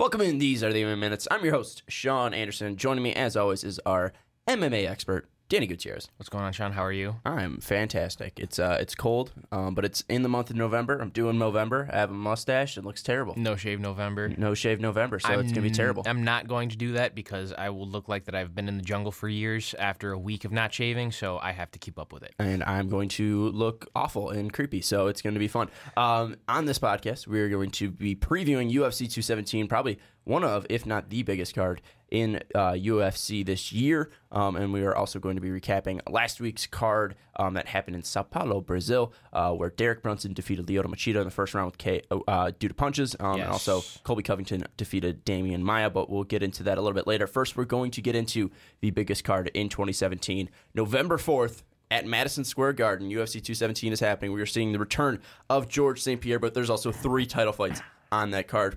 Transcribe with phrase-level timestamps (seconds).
[0.00, 0.38] Welcome in.
[0.38, 1.28] These are the MMA Minutes.
[1.30, 2.74] I'm your host, Sean Anderson.
[2.78, 4.14] Joining me, as always, is our
[4.48, 6.08] MMA expert, Danny Gutierrez.
[6.16, 6.70] What's going on, Sean?
[6.70, 7.16] How are you?
[7.24, 8.38] I'm fantastic.
[8.38, 11.00] It's uh, it's cold, um, but it's in the month of November.
[11.00, 11.90] I'm doing November.
[11.92, 12.78] I have a mustache.
[12.78, 13.34] It looks terrible.
[13.36, 14.28] No shave November.
[14.28, 16.04] No shave November, so it's gonna be terrible.
[16.06, 18.76] I'm not going to do that because I will look like that I've been in
[18.76, 21.98] the jungle for years after a week of not shaving, so I have to keep
[21.98, 22.32] up with it.
[22.38, 24.80] and I'm going to look awful and creepy.
[24.82, 25.68] So it's going to be fun.
[25.96, 30.86] Um, on this podcast, we're going to be previewing UFC 217, probably one of, if
[30.86, 34.10] not the biggest card in uh, UFC this year.
[34.32, 37.96] Um, and we are also going to be recapping last week's card um, that happened
[37.96, 41.66] in Sao Paulo, Brazil, uh, where Derek Brunson defeated Lyoto Machida in the first round
[41.66, 43.16] with K- uh, due to punches.
[43.20, 46.94] Um, And also Colby Covington defeated Demian Maia, but we'll get into that a little
[46.94, 47.26] bit later.
[47.26, 48.50] First, we're going to get into
[48.80, 53.08] the biggest card in 2017, November 4th at Madison Square Garden.
[53.10, 54.32] UFC 217 is happening.
[54.32, 56.20] We are seeing the return of George St.
[56.20, 57.80] Pierre, but there's also three title fights
[58.12, 58.76] on that card.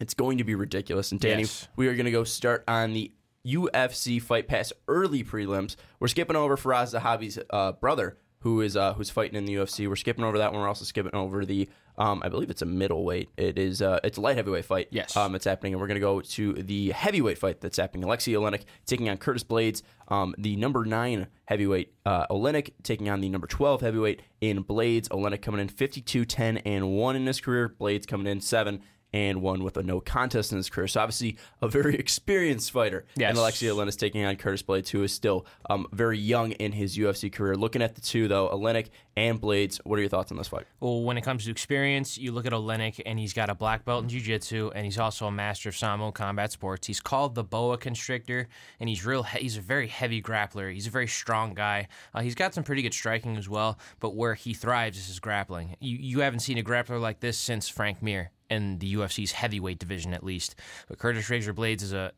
[0.00, 1.10] It's going to be ridiculous.
[1.12, 1.68] And Danny, Yes.
[1.76, 3.12] we are going to go start on the
[3.46, 5.76] UFC Fight Pass early prelims.
[6.00, 9.88] We're skipping over Firas Zahabi's uh, brother, who is uh, who's fighting in the UFC.
[9.88, 10.60] We're skipping over that one.
[10.60, 13.30] We're also skipping over the, um, I believe it's a middleweight.
[13.36, 14.88] It is, uh, it's a light heavyweight fight.
[14.90, 15.16] Yes.
[15.16, 18.04] um, it's happening, and we're going to go to the heavyweight fight that's happening.
[18.04, 21.94] Alexei Oleinik taking on Curtis Blades, um, the number nine heavyweight.
[22.04, 25.08] Uh, Oleinik taking on the number twelve heavyweight in Blades.
[25.08, 27.68] Oleinik coming in 52, 10, and one in his career.
[27.68, 30.86] Blades coming in seven and one with a no contest in his career.
[30.88, 33.04] So obviously a very experienced fighter.
[33.16, 33.30] Yes.
[33.30, 36.72] And Alexei Oleinik is taking on Curtis Blades, who is still um, very young in
[36.72, 37.54] his UFC career.
[37.56, 40.66] Looking at the two though, Oleinik and Blades, what are your thoughts on this fight?
[40.80, 43.84] Well, when it comes to experience, you look at Oleinik, and he's got a black
[43.84, 46.86] belt in jiu-jitsu, and he's also a master of Sambo combat sports.
[46.86, 48.46] He's called the boa constrictor,
[48.78, 49.24] and he's real.
[49.24, 50.72] He- he's a very heavy grappler.
[50.72, 51.88] He's a very strong guy.
[52.14, 55.18] Uh, he's got some pretty good striking as well, but where he thrives is his
[55.18, 55.74] grappling.
[55.80, 59.78] You you haven't seen a grappler like this since Frank Mir in the UFC's heavyweight
[59.78, 60.54] division, at least.
[60.88, 62.12] But Curtis Razor Blades is a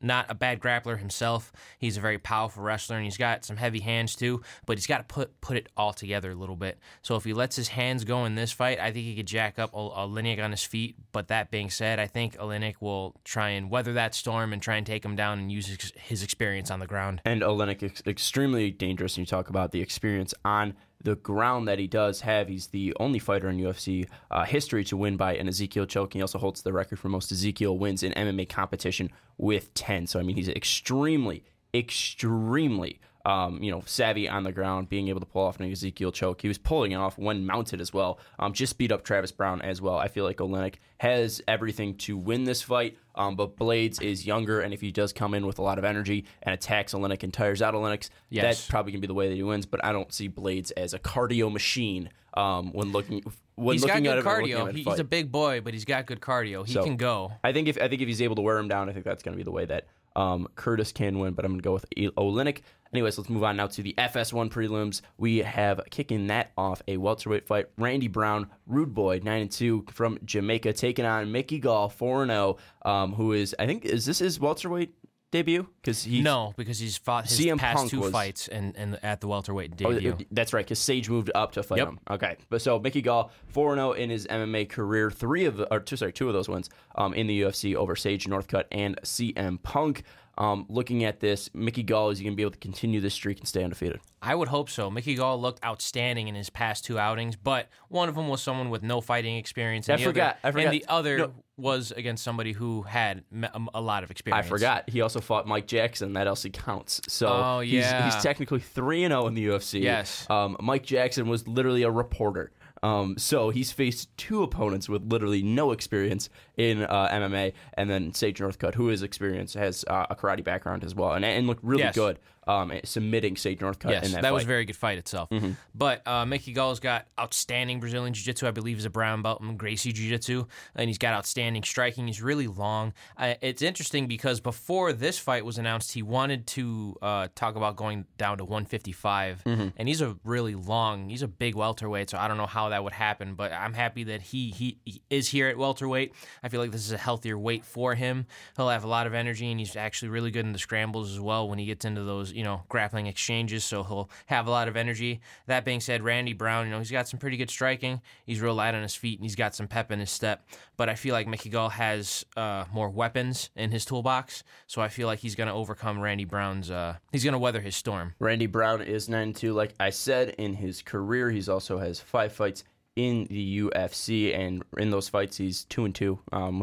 [0.00, 1.52] not a bad grappler himself.
[1.78, 4.42] He's a very powerful wrestler, and he's got some heavy hands too.
[4.66, 6.78] But he's got to put put it all together a little bit.
[7.02, 9.58] So if he lets his hands go in this fight, I think he could jack
[9.58, 10.96] up Ol- Oleinik on his feet.
[11.12, 14.76] But that being said, I think Oleinik will try and weather that storm and try
[14.76, 17.20] and take him down and use his, his experience on the ground.
[17.24, 19.16] And Oleinik is extremely dangerous.
[19.16, 22.48] And you talk about the experience on the ground that he does have.
[22.48, 26.14] He's the only fighter in UFC uh, history to win by an Ezekiel choke.
[26.14, 30.06] He also holds the record for most Ezekiel wins in MMA competition with 10.
[30.06, 33.00] So, I mean, he's extremely, extremely.
[33.28, 36.40] Um, you know, savvy on the ground, being able to pull off an Ezekiel choke.
[36.40, 38.18] He was pulling it off when mounted as well.
[38.38, 39.96] Um, just beat up Travis Browne as well.
[39.98, 42.96] I feel like Oleinik has everything to win this fight.
[43.14, 45.84] Um, but Blades is younger, and if he does come in with a lot of
[45.84, 48.44] energy and attacks Oleinik and tires out Oleinik, Yes.
[48.44, 49.66] that's probably gonna be the way that he wins.
[49.66, 53.22] But I don't see Blades as a cardio machine um, when looking
[53.56, 54.24] when He's got looking good it.
[54.24, 54.68] when looking cardio.
[54.68, 56.64] at He- he's a big boy, but he's got good cardio.
[56.64, 57.32] He So- can go.
[57.42, 59.22] I think if I think if he's able to wear him down, I think that's
[59.24, 59.86] going to be the way that
[60.18, 61.34] um, Curtis can win.
[61.34, 61.86] But I'm going to go with
[62.16, 62.62] Oleinik.
[62.92, 65.02] Anyways, let's move on now to the FS1 prelims.
[65.18, 67.66] We have kicking that off a welterweight fight.
[67.76, 72.30] Randy Brown, Rude Boy, nine and two from Jamaica, taking on Mickey Gall, four and
[72.30, 72.56] zero.
[72.82, 74.94] Um, who is I think is this his welterweight
[75.30, 75.66] debut?
[75.80, 78.98] Because he No, because he's fought his CM past Punk two was- fights and, and
[79.02, 80.16] at the welterweight Oh, debut.
[80.30, 81.88] that's right, because Sage moved up to fight Yep.
[81.88, 82.00] him.
[82.10, 85.80] Okay, but so Mickey Gall four zero in his MMA career, three of the, or
[85.80, 89.62] two sorry two of those wins um, in the UFC over Sage Northcutt and CM
[89.62, 90.02] Punk.
[90.38, 93.12] Um, looking at this, Mickey Gall is he going to be able to continue this
[93.12, 93.98] streak and stay undefeated?
[94.22, 94.88] I would hope so.
[94.88, 98.70] Mickey Gall looked outstanding in his past two outings, but one of them was someone
[98.70, 99.88] with no fighting experience.
[99.88, 100.64] And I the forgot- Other, I forgot.
[100.66, 101.32] And the other No.
[101.56, 104.46] was against somebody who had um, a lot of experience.
[104.46, 106.12] I forgot he also fought Mike Jackson.
[106.12, 107.00] That also counts.
[107.08, 108.04] So Oh, he's, yeah.
[108.08, 109.82] he's technically three and zero in the UFC.
[109.82, 110.24] Yes.
[110.30, 112.52] Um, Mike Jackson was literally a reporter.
[112.80, 116.28] Um, so he's faced two opponents with literally no experience
[116.58, 120.84] in uh, MMA, and then Sage Northcutt, who is experienced, has uh, a karate background
[120.84, 121.94] as well, and, and looked really Yes.
[121.94, 125.28] good um, submitting Sage Northcutt Yes, in that, that, was a very good fight itself.
[125.74, 128.46] But uh, Mickey Gall's got outstanding Brazilian Jiu Jitsu.
[128.46, 130.46] I believe he's a brown belt in Gracie Jiu Jitsu.
[130.74, 132.06] And he's got outstanding striking.
[132.06, 132.94] He's really long.
[133.18, 137.76] Uh, it's interesting because before this fight was announced, he wanted to uh, talk about
[137.76, 139.42] going down to 155.
[139.44, 142.08] And he's a really long, he's a big welterweight.
[142.08, 143.34] So I don't know how that would happen.
[143.34, 146.14] But I'm happy that he, he, he is here at welterweight.
[146.42, 148.26] I feel like this is a healthier weight for him.
[148.56, 151.20] He'll have a lot of energy and he's actually really good in the scrambles as
[151.20, 153.64] well when he gets into those, you know, grappling exchanges.
[153.64, 155.20] So he'll have a lot of energy.
[155.46, 158.00] That being said, Randy Brown, you know, he's got some pretty good striking.
[158.24, 160.46] He's real light on his feet and he's got some pep in his step.
[160.76, 164.44] But I feel like Mickey Gall has uh, more weapons in his toolbox.
[164.66, 167.60] So I feel like he's going to overcome Randy Brown's, uh, he's going to weather
[167.60, 168.14] his storm.
[168.18, 169.52] Randy Brown is 9 2.
[169.52, 172.64] Like I said, in his career, he's also has five fights
[172.98, 176.18] in the UFC, and in those fights, he's two and two.
[176.32, 176.60] Um,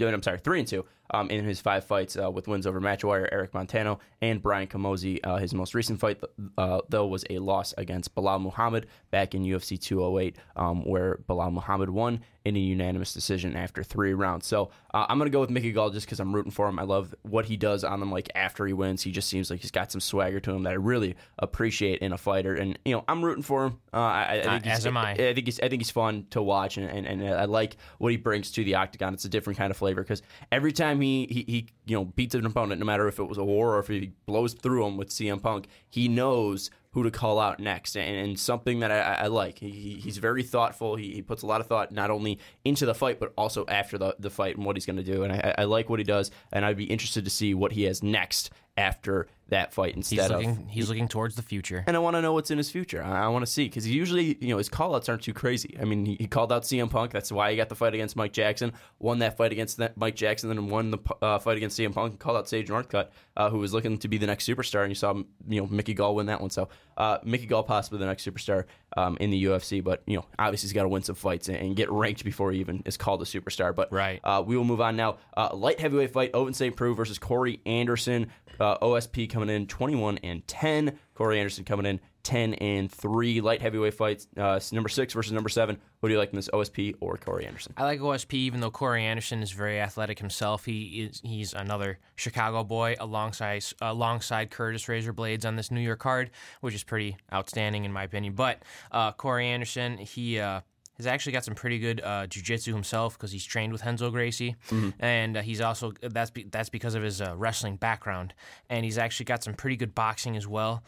[0.00, 3.00] I'm sorry, three and two um, in his five fights uh, with wins over Matt
[3.00, 5.18] Dwyer, Eric Montano, and Brian Camozzi.
[5.22, 6.20] Uh, his most recent fight,
[6.56, 11.52] uh, though, was a loss against Belal Muhammad back in UFC 208, um, where Belal
[11.52, 14.46] Muhammad won in a unanimous decision after three rounds.
[14.46, 16.78] So uh, I'm going to go with Mickey Gall just because I'm rooting for him.
[16.78, 18.10] I love what he does on them.
[18.10, 20.70] Like after he wins, he just seems like he's got some swagger to him that
[20.70, 22.54] I really appreciate in a fighter.
[22.54, 23.78] And you know, I'm rooting for him.
[23.92, 25.12] Uh, I, I think as am I.
[25.12, 28.10] I think he's I think he's fun to watch, and, and, and I like what
[28.10, 29.14] he brings to the octagon.
[29.14, 32.34] It's a different kind of flavor because every time he, he he you know beats
[32.34, 34.96] an opponent, no matter if it was a war or if he blows through him
[34.96, 39.24] with CM Punk, he knows who to call out next, and, and something that I,
[39.24, 39.58] I like.
[39.58, 40.96] He, he's very thoughtful.
[40.96, 43.96] He, he, puts a lot of thought not only into the fight but also after
[43.96, 45.22] the, the fight and what he's going to do.
[45.22, 47.84] And I, I like what he does, and I'd be interested to see what he
[47.84, 51.84] has next after that fight instead he's looking, of he's looking towards the future.
[51.86, 53.02] And i want to know what's in his future.
[53.02, 55.76] I, I want to see because usually you know his callouts aren't too crazy.
[55.80, 57.12] I mean he, he, called out cm punk.
[57.12, 60.16] That's why he got the fight against mike jackson won that fight against that mike
[60.16, 63.50] jackson then won the uh, fight against cm punk and called out sage northcutt uh,
[63.50, 64.82] who was looking to be the next superstar.
[64.82, 66.50] And you saw you know mickey gall win that one.
[66.50, 68.64] So uh, mickey gall possibly the next superstar
[68.96, 71.56] um, in the ufc but you know obviously he's got to win some fights and,
[71.56, 73.74] and, get ranked before he even is called a superstar.
[73.74, 74.20] But right.
[74.22, 75.16] uh, we will move on now.
[75.34, 80.18] Uh, light heavyweight fight ovince st preux versus corey anderson uh, osp coming in 21
[80.18, 80.98] and 10.
[81.14, 83.40] Corey Anderson coming in 10 and 3.
[83.40, 85.78] Light heavyweight fights, uh, number 6 versus number 7.
[86.00, 87.74] Who do you like in this, OSP or Corey Anderson?
[87.76, 90.64] I like OSP, even though Corey Anderson is very athletic himself.
[90.64, 96.00] He is he's another Chicago boy alongside alongside Curtis Razor Blades on this New York
[96.00, 96.30] card,
[96.60, 98.34] which is pretty outstanding in my opinion.
[98.34, 100.62] But uh, Corey Anderson, he uh,
[100.96, 104.56] has actually got some pretty good uh, jiu-jitsu himself because he's trained with Renzo Gracie,
[104.68, 104.90] mm-hmm.
[105.00, 108.34] and uh, he's also that's be, that's because of his uh, wrestling background,
[108.68, 110.82] and he's actually got some pretty good boxing as well.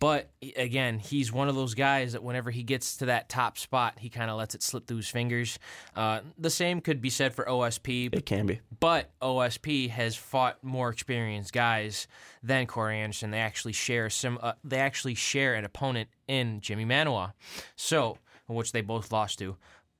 [0.00, 3.94] But again, he's one of those guys that whenever he gets to that top spot,
[3.98, 5.58] he kind of lets it slip through his fingers.
[5.96, 8.14] Uh, the same could be said for OSP.
[8.14, 8.60] It can be.
[8.78, 12.06] But OSP has fought more experienced guys
[12.44, 13.32] than Corey Anderson.
[13.32, 14.38] They actually share some.
[14.40, 17.32] Uh, they actually share an opponent in Jimmy Manuwa.
[17.74, 18.18] So
[18.56, 19.56] which they both lost to.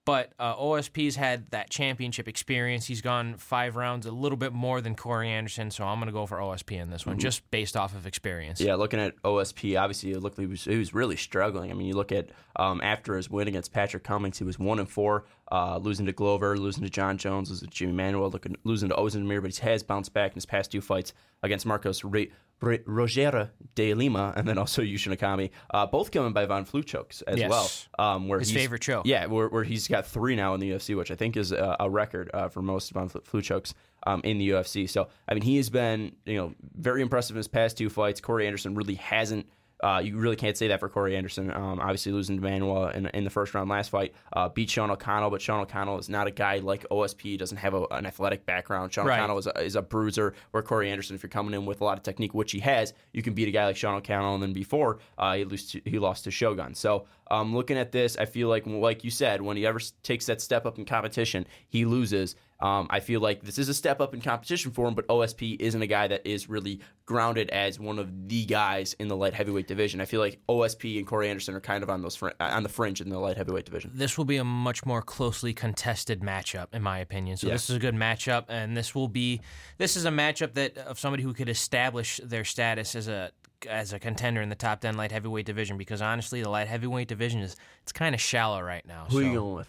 [0.08, 2.86] But uh, OSP's had that championship experience.
[2.86, 6.14] He's gone five rounds, a little bit more than Corey Anderson, so I'm going to
[6.14, 7.20] go for OSP in this one, mm-hmm.
[7.20, 8.58] just based off of experience.
[8.58, 11.70] Yeah, looking at OSP, obviously, it looked like he was, he was really struggling.
[11.70, 14.78] I mean, you look at um, after his win against Patrick Cummins, he was one
[14.78, 18.56] and four, uh, losing to Glover, losing to Jon Jones, losing to Jimmy Manuwa, looking,
[18.64, 21.12] losing to Ozdemir, but he has bounced back in his past two fights
[21.42, 26.46] against Marcos Re- Rogério de Lima and then also Yushin Okami, uh, both coming by
[26.46, 27.50] Von Flue chokes as yes.
[27.50, 27.70] well.
[27.98, 29.06] Um, where his favorite choke.
[29.06, 31.76] Yeah, where, where, he's got three now in the UFC, which I think is a,
[31.80, 33.74] a record uh, for most Von Flue chokes
[34.06, 34.88] um, in the UFC.
[34.88, 38.20] So, I mean, he has been, you know, very impressive in his past two fights.
[38.20, 39.46] Corey Anderson really hasn't
[39.82, 41.52] uh, you really can't say that for Corey Anderson.
[41.52, 44.90] Um, obviously, losing to Manuwa in, in, the first round last fight, uh, beat Sean
[44.90, 47.38] O'Connell, but Sean O'Connell is not a guy like OSP.
[47.38, 48.92] Doesn't have a, an athletic background.
[48.92, 49.18] Sean right.
[49.18, 50.34] O'Connell is a, is a, bruiser.
[50.50, 52.92] Where Corey Anderson, if you're coming in with a lot of technique, which he has,
[53.12, 54.34] you can beat a guy like Sean O'Connell.
[54.34, 56.74] And then before uh, he lost to, he lost to Shogun.
[56.74, 60.26] So um, looking at this, I feel like, like you said, when he ever takes
[60.26, 62.34] that step up in competition, he loses.
[62.60, 65.60] Um, I feel like this is a step up in competition for him, but OSP
[65.60, 69.32] isn't a guy that is really grounded as one of the guys in the light
[69.32, 70.00] heavyweight division.
[70.00, 72.68] I feel like OSP and Corey Anderson are kind of on those fr- on the
[72.68, 73.92] fringe in the light heavyweight division.
[73.94, 77.36] This will be a much more closely contested matchup, in my opinion.
[77.36, 79.40] So this is a good matchup, and this will be
[79.78, 83.30] this is a matchup that of somebody who could establish their status as a
[83.68, 87.08] as a contender in the top 10 light heavyweight division because honestly the light heavyweight
[87.08, 89.68] division is it's kind of shallow right now who so are you going with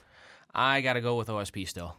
[0.54, 1.96] i gotta go with osp still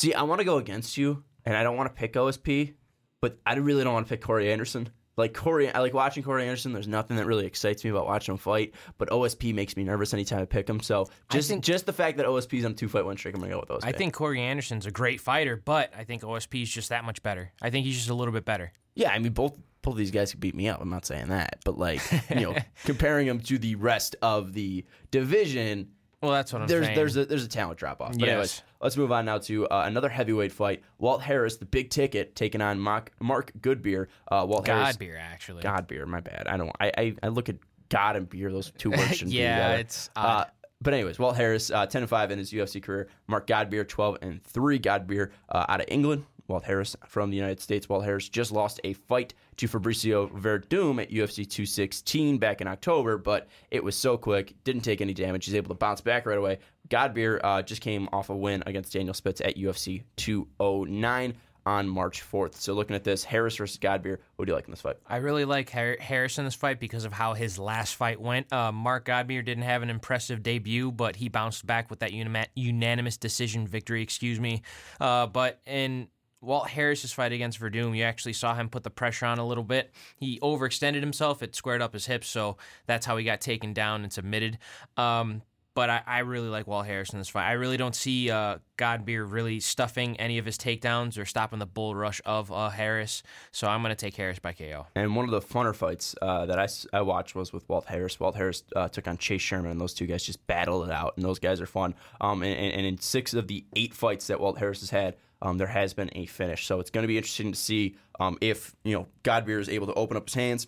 [0.00, 2.72] See, I want to go against you, and I don't want to pick OSP,
[3.20, 4.88] but I really don't want to pick Corey Anderson.
[5.18, 6.72] Like Corey, I like watching Corey Anderson.
[6.72, 10.14] There's nothing that really excites me about watching him fight, but OSP makes me nervous
[10.14, 10.80] anytime I pick him.
[10.80, 13.42] So just think, just the fact that OSP is on two fight one streak, I'm
[13.42, 13.88] gonna go with OSP.
[13.88, 17.22] I think Corey Anderson's a great fighter, but I think OSP is just that much
[17.22, 17.52] better.
[17.60, 18.72] I think he's just a little bit better.
[18.94, 20.80] Yeah, I mean both both of these guys could beat me up.
[20.80, 24.86] I'm not saying that, but like you know, comparing them to the rest of the
[25.10, 25.90] division
[26.22, 26.96] well, that's what I'm there's, saying.
[26.96, 28.12] There's there's a, there's a talent drop off.
[28.12, 28.28] But yes.
[28.28, 30.82] anyways, let's move on now to uh, another heavyweight fight.
[30.98, 34.06] Walt Harris, the big ticket, taking on Mark, Mark Goodbeer.
[34.30, 34.96] Uh, Walt Harris.
[34.96, 35.62] beer, actually.
[35.62, 36.46] God beer, my bad.
[36.46, 36.70] I don't.
[36.78, 37.56] I, I, I look at
[37.88, 40.10] God and beer; those two words shouldn't yeah, be it's.
[40.14, 40.44] Uh,
[40.82, 43.08] but anyways, Walt Harris, uh, ten and five in his UFC career.
[43.26, 44.78] Mark Godbeer, twelve and three.
[44.78, 46.24] Godbeer uh, out of England.
[46.50, 47.88] Walt Harris from the United States.
[47.88, 53.16] Walt Harris just lost a fight to Fabricio Werdum at UFC 216 back in October,
[53.16, 55.46] but it was so quick, didn't take any damage.
[55.46, 56.58] He's able to bounce back right away.
[56.88, 61.34] Godbeer uh, just came off a win against Daniel Spitz at UFC 209.
[61.66, 62.54] on March 4th.
[62.54, 64.96] So looking at this, Harris versus Godbeer, what do you like in this fight?
[65.06, 68.50] I really like Har- Harris in this fight because of how his last fight went.
[68.50, 72.12] Uh, Mark Godbeer didn't have an impressive debut, but he bounced back with that
[72.54, 74.02] unanimous decision victory.
[74.02, 74.62] Excuse me.
[74.98, 76.08] Uh, but in
[76.40, 79.64] Walt Harris's fight against Werdum, you actually saw him put the pressure on a little
[79.64, 79.92] bit.
[80.16, 81.42] He overextended himself.
[81.42, 82.56] It squared up his hips, so
[82.86, 84.58] that's how he got taken down and submitted.
[84.96, 85.42] Um,
[85.74, 87.46] but I, I, really like Walt Harris in this fight.
[87.46, 91.66] I really don't see uh, Godbeer really stuffing any of his takedowns or stopping the
[91.66, 93.22] bull rush of uh, Harris.
[93.52, 94.86] So I'm going to take Harris by KO.
[94.96, 98.18] And one of the funner fights uh, that I, I watched was with Walt Harris.
[98.18, 101.14] Walt Harris uh, took on Chase Sherman, and those two guys just battled it out,
[101.16, 101.94] and those guys are fun.
[102.20, 105.58] Um, and, and in six of the eight fights that Walt Harris has had, um,
[105.58, 106.66] there has been a finish.
[106.66, 109.86] So it's going to be interesting to see um, if you know Godbeer is able
[109.86, 110.66] to open up his hands,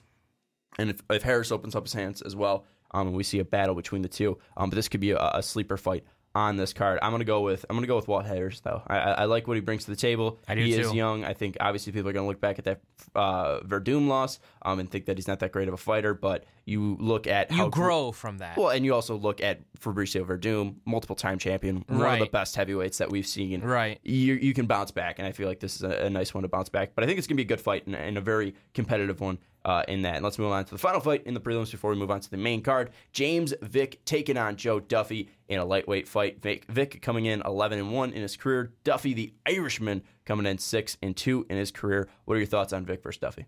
[0.78, 3.44] and if, if Harris opens up his hands as well um, and we see a
[3.44, 4.38] battle between the two.
[4.56, 6.98] Um, but this could be a, a sleeper fight on this card.
[7.02, 8.82] I'm gonna go with I'm gonna go with Walt Harris though.
[8.86, 10.38] I, I, like what he brings to the table.
[10.48, 10.80] I do he too.
[10.80, 11.24] is young.
[11.24, 12.80] I think obviously people are gonna look back at that
[13.14, 16.14] uh, Werdum loss um, and think that he's not that great of a fighter.
[16.14, 18.56] But you look at you grow from that.
[18.56, 22.56] Well, and you also look at Fabricio Werdum, multiple time champion, one of the best
[22.56, 23.60] heavyweights that we've seen.
[23.60, 24.00] Right.
[24.02, 26.42] You you can bounce back, and I feel like this is a, a nice one
[26.42, 26.92] to bounce back.
[26.94, 29.38] But I think it's gonna be a good fight and, and a very competitive one.
[29.64, 31.92] Uh, in that, and let's move on to the final fight in the prelims before
[31.92, 32.90] we move on to the main card.
[33.12, 36.42] James Vick taking on Joe Duffy in a lightweight fight.
[36.42, 38.72] Vick, Vick coming in 11 and one in his career.
[38.82, 42.08] Duffy, the Irishman, coming in six and two in his career.
[42.24, 43.46] What are your thoughts on Vick versus Duffy?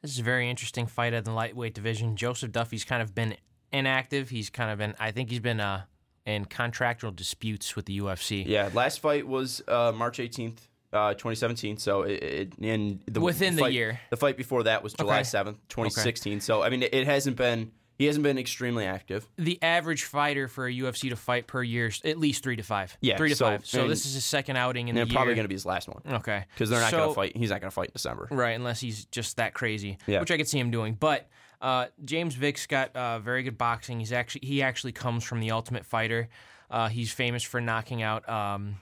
[0.00, 2.14] This is a very interesting fight at the lightweight division.
[2.14, 3.36] Joseph Duffy's kind of been
[3.72, 4.30] inactive.
[4.30, 5.82] He's kind of been, I think he's been uh,
[6.24, 8.44] in contractual disputes with the UFC.
[8.46, 10.67] Yeah, last fight was uh, March 18th.
[10.92, 11.76] Uh, 2017.
[11.76, 14.00] So it, it in the Within the fight- year.
[14.10, 15.22] the fight before that was July Okay.
[15.24, 16.40] 7th, 2016.
[16.40, 19.28] So I mean, it, it hasn't been he hasn't been extremely active.
[19.36, 22.62] The average fighter for a UFC to fight per year is at least three to
[22.62, 22.96] five.
[23.00, 23.66] Yeah, three to so- five.
[23.66, 25.16] So and- this is his second outing in And the year.
[25.16, 27.36] probably going to be his last one okay, because they're not So- going to fight.
[27.36, 28.28] He's not going to fight in December.
[28.30, 30.20] Right, unless he's just that crazy, Yeah.
[30.20, 30.94] which I could see him doing.
[30.94, 31.28] But
[31.60, 33.98] uh, James Vick's got uh, very good boxing.
[33.98, 36.28] He's actually he actually comes from the Ultimate Fighter.
[36.70, 38.76] Uh, he's famous for knocking out um,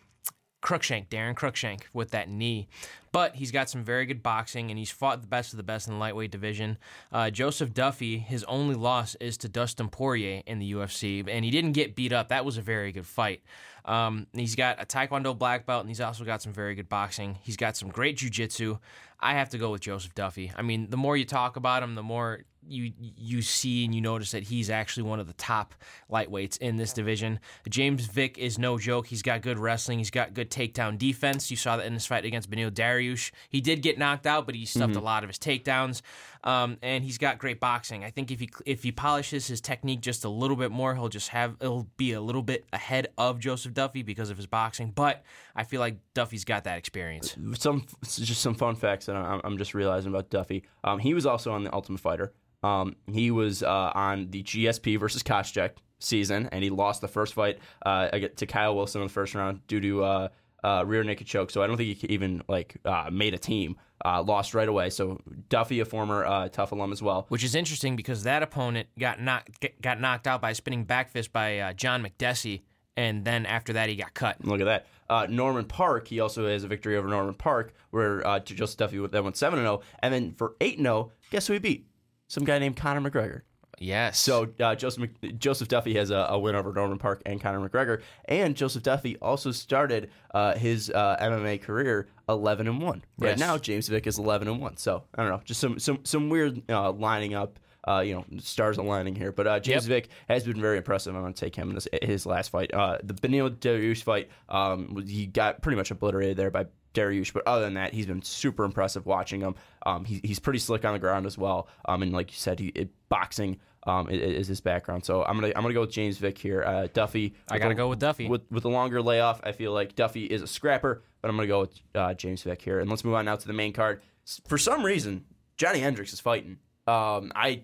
[0.63, 2.69] Cruickshank, Daron Cruickshank, with that knee.
[3.17, 5.89] But he's got some very good boxing, and he's fought the best of the best
[5.89, 6.77] in the lightweight division.
[7.11, 11.51] Uh, Joseph Duffy, his only loss is to Dustin Poirier in the UFC, and he
[11.51, 12.29] didn't get beat up.
[12.29, 13.41] That was a very good fight.
[13.87, 17.39] Um, he's got a Taekwondo black belt, and he's also got some very good boxing.
[17.43, 18.77] He's got some great jiu-jitsu.
[19.19, 20.53] I have to go with Joseph Duffy.
[20.55, 24.01] I mean, the more you talk about him, the more you you see and you
[24.01, 25.75] notice that he's actually one of the top
[26.11, 27.41] lightweights in this division.
[27.69, 29.07] James Vick is no joke.
[29.07, 29.99] He's got good wrestling.
[29.99, 31.51] He's got good takedown defense.
[31.51, 32.73] You saw that in his fight against Beneil
[33.07, 33.31] Dariush.
[33.49, 36.03] He did get knocked out, but he stuffed a lot of his takedowns.
[36.45, 38.05] Um, and he's got great boxing.
[38.05, 41.09] I think if he if he polishes his technique just a little bit more, he'll
[41.09, 44.93] just have it'll be a little bit ahead of Joseph Duffy because of his boxing.
[44.95, 45.25] But
[45.57, 47.37] I feel like Duffy's got that experience.
[47.55, 50.65] Some just some fun facts that I'm, I'm just realizing about Duffy.
[50.85, 52.33] Um, he was also on the Ultimate Fighter.
[52.63, 57.35] Um, he was uh, on the GSP versus Koscheck season, and he lost the first
[57.35, 60.29] fight uh, to Kyle Wilson in the first round due to uh,
[60.65, 61.51] uh, rear naked choke.
[61.51, 63.77] So I don't think he even like uh, made a team.
[64.05, 64.91] Uh, lost right away.
[64.91, 67.25] So Duffy, a former uh, TUF alum as well.
[67.31, 71.11] which is interesting because that opponent got knocked got knocked out by a spinning back
[71.11, 72.61] fist by uh, John Makdessi,
[72.97, 74.45] and then after that he got cut.
[74.45, 74.87] Look at that.
[75.09, 78.99] Uh, Norman Parke, he also has a victory over Norman Parke, where uh, Joseph Duffy
[79.07, 81.87] that went seven and zero, and then for eight and zero, guess who he beat?
[82.29, 83.43] Some guy named Conor McGregor.
[83.79, 84.19] Yes.
[84.19, 87.69] So uh, Joseph Mc- Joseph Duffy has a, a win over Norman Parke and Conor
[87.69, 93.05] McGregor, and Joseph Duffy also started uh, his uh, MMA career eleven and one.
[93.19, 93.39] Right Yes.
[93.39, 94.77] now, James Vick is eleven and one.
[94.79, 97.59] So I don't know, just some some some weird uh, lining up.
[97.87, 101.15] Uh, you know, stars aligning here, but uh, James Vick has been very impressive.
[101.15, 102.75] I'm going to take him in this, his last fight.
[102.75, 107.47] Uh, the Beneil Dariush fight, um, he got pretty much obliterated there by Dariush, but
[107.47, 109.55] other than that, he's been super impressive watching him.
[109.85, 111.69] Um, he, he's pretty slick on the ground as well.
[111.85, 115.05] Um, and like you said, he it, boxing um, is his background.
[115.05, 116.65] So I'm gonna I'm gonna go with James Vick here.
[116.65, 118.29] Uh, Duffy, I gotta go with Duffy.
[118.29, 119.41] with with a longer layoff.
[119.45, 122.63] I feel like Duffy is a scrapper, but I'm gonna go with uh, James Vick
[122.63, 122.81] here.
[122.81, 124.03] And let's move on now to the main card.
[124.49, 125.25] For some reason,
[125.57, 126.59] Johnny Hendricks is fighting.
[126.89, 127.63] Um, I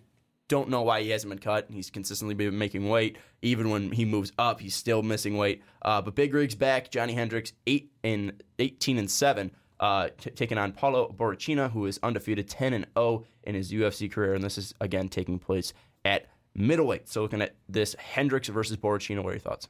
[0.53, 1.67] don't know why he hasn't been cut.
[1.67, 3.17] And he's consistently been making weight.
[3.41, 5.63] Even when he moves up, he's still missing weight.
[5.81, 6.91] Uh, but Big Rig's back.
[6.91, 9.51] Johnny Hendricks eight and eighteen and seven.
[9.81, 14.13] Uh, t- taking on Paulo Borrachinha, who is undefeated, ten and zero in his UFC
[14.13, 15.73] career, and this is again taking place
[16.05, 17.09] at middleweight.
[17.09, 19.69] So looking at this Hendricks versus Borrachinha, what are your thoughts?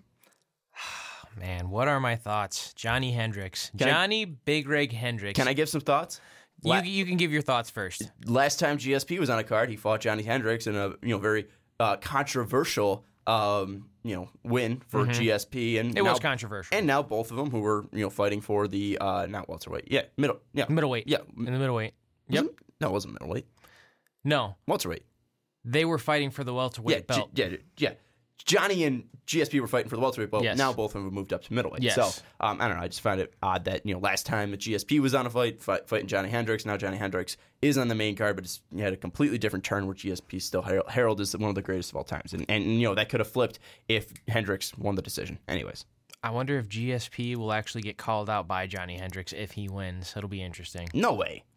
[1.38, 2.74] man, what are my thoughts?
[2.74, 5.38] Johnny Hendricks, Can I- Johnny Big Rig Hendricks.
[5.38, 6.20] Can I give some thoughts?
[6.62, 8.10] You, you can give your thoughts first.
[8.26, 11.18] last time GSP was on a card, he fought Johnny Hendricks in a you know
[11.18, 11.48] very
[11.80, 15.98] uh, controversial um, you know, win for GSP, and Mm-hmm.
[15.98, 16.76] It now, was controversial.
[16.76, 19.88] and now both of them who were you know fighting for the uh, not welterweight,
[19.90, 21.06] yeah, middle, yeah, middleweight.
[21.06, 21.94] yeah, In the middleweight.
[22.28, 22.42] Yep.
[22.44, 23.46] Wasn't- no, it wasn't middleweight,
[24.24, 25.04] No, welterweight,
[25.64, 27.34] they were fighting for the welterweight yeah, belt.
[27.34, 27.92] G- yeah, yeah.
[28.44, 30.44] Johnny and GSP were fighting for the welterweight belt.
[30.44, 30.58] Yes.
[30.58, 31.82] Now both of them have moved up to middleweight.
[31.82, 31.94] Yes.
[31.94, 32.82] So um, I don't know.
[32.82, 35.62] I just find it odd that you know last time GSP was on a fight,
[35.62, 36.66] fight fighting Johnny Hendricks.
[36.66, 39.64] Now Johnny Hendricks is on the main card, but it's he had a completely different
[39.64, 42.44] turn where GSP still Harold, Harold is one of the greatest of all times, and
[42.48, 43.58] and you know that could have flipped
[43.88, 45.38] if Hendricks won the decision.
[45.48, 45.84] Anyways,
[46.24, 50.14] I wonder if GSP will actually get called out by Johnny Hendricks if he wins.
[50.16, 50.88] It'll be interesting.
[50.94, 51.42] no way,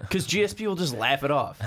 [0.00, 1.60] because GSP will just laugh it off.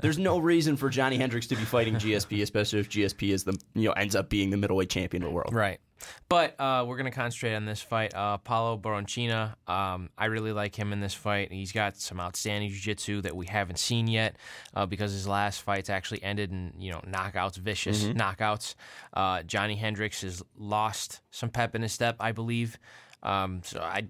[0.00, 3.58] There's no reason for Johnny Hendricks to be fighting GSP, especially if GSP is the
[3.74, 5.52] you know ends up being the middleweight champion of the world.
[5.52, 5.80] Right.
[6.28, 8.14] But uh, we're going to concentrate on this fight.
[8.14, 11.52] Uh, Paulo Borrachinha, um, I really like him in this fight.
[11.52, 14.36] He's got some outstanding jiu-jitsu that we haven't seen yet
[14.74, 18.74] uh, because his last fights actually ended in, you know, knockouts, vicious knockouts.
[19.12, 22.78] Uh, Johnny Hendricks has lost some pep in his step, I believe.
[23.22, 24.06] Um, so I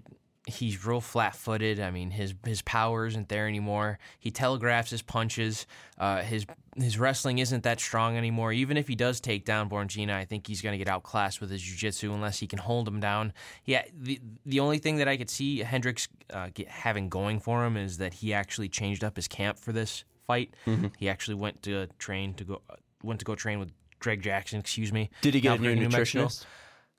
[0.49, 1.79] he's real flat-footed.
[1.79, 3.99] I mean, his his power isn't there anymore.
[4.19, 5.65] He telegraphs his punches.
[5.97, 8.51] Uh, his his wrestling isn't that strong anymore.
[8.53, 11.49] Even if he does take down Borgina, I think he's going to get outclassed with
[11.51, 13.33] his jiu-jitsu unless he can hold him down.
[13.65, 17.65] Yeah, the the only thing that I could see Hendricks uh, get, having going for
[17.65, 20.53] him is that he actually changed up his camp for this fight.
[20.97, 22.61] He actually went to train to go
[23.03, 24.59] went to go train with Greg Jackson.
[24.59, 25.09] Excuse me.
[25.21, 26.45] Did he get a new New nutritionist?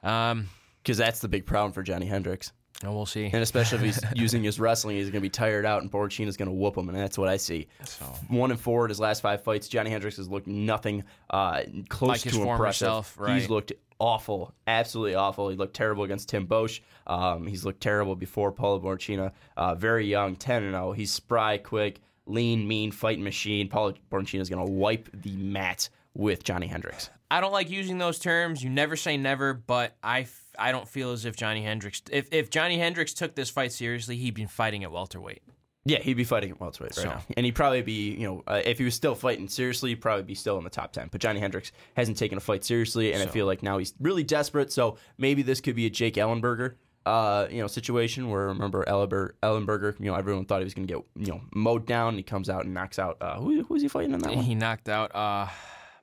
[0.02, 0.48] Um,
[0.82, 2.52] Because that's the big problem for Johnny Hendricks.
[2.82, 3.26] And we'll see.
[3.26, 6.36] And especially if he's using his wrestling, he's going to be tired out, and Borrachinha's
[6.36, 7.68] going to whoop him, and that's what I see.
[7.84, 8.06] So.
[8.28, 12.24] One and four in his last five fights, Johnny Hendricks has looked nothing uh, close
[12.24, 12.86] Like to impressive.
[12.86, 13.38] self, right.
[13.38, 15.50] He's looked awful, absolutely awful.
[15.50, 16.80] He looked terrible against Tim Boetsch.
[17.06, 19.32] Um, he's looked terrible before Paulo Borrachinha.
[19.56, 20.92] Uh, very young, ten and zero.
[20.92, 23.68] He's spry, quick, lean, mean, fighting machine.
[23.68, 27.10] Paulo Borrachinha is going to wipe the mat with Johnny Hendricks.
[27.30, 28.62] I don't like using those terms.
[28.62, 32.28] You never say never, but I, f- I don't feel as if Johnny Hendricks if
[32.32, 35.42] if Johnny Hendricks took this fight seriously, he'd been fighting at welterweight.
[35.86, 37.08] Yeah, he'd be fighting at welterweight right So.
[37.08, 40.02] now, and he'd probably be, you know, uh, if he was still fighting seriously, he'd
[40.02, 41.08] probably be still in the top ten.
[41.10, 44.22] But Johnny Hendricks hasn't taken a fight seriously, and I feel like now he's really
[44.24, 44.70] desperate.
[44.72, 46.74] So maybe this could be a Jake Ellenberger,
[47.06, 50.86] uh, you know, situation where remember Ellenberger, Ellenberger, you know, everyone thought he was going
[50.86, 52.08] to get, you know, mowed down.
[52.10, 53.16] And he comes out and knocks out.
[53.20, 54.44] Uh, who who's he fighting in that one?
[54.44, 55.46] He knocked out uh,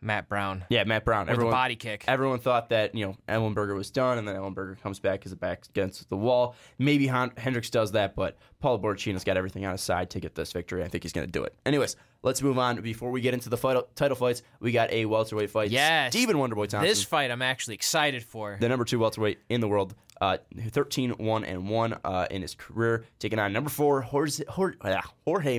[0.02, 1.26] Matt Brown Yeah, Matt Brown.
[1.26, 2.04] with Everyone, a body kick.
[2.08, 5.36] Everyone thought that you know Ellenberger was done, and then Ellenberger comes back as a
[5.36, 6.56] back against the wall.
[6.78, 10.36] Maybe Hon- Hendricks does that, but Paulo Borrachinha's got everything on his side to get
[10.36, 10.84] this victory.
[10.84, 11.56] I think he's going to do it.
[11.66, 12.82] Anyways, let's move on.
[12.82, 15.72] Before we get into the fight, title fights, we got a welterweight fight.
[15.72, 16.12] Yes.
[16.14, 18.58] Stephen Wonderboy Thompson, This fight I'm actually excited for.
[18.60, 20.38] the number two welterweight in the world, uh,
[20.70, 25.02] 13 1 and 1 uh, in his career, taking on number four, Jorge, Jorge, uh,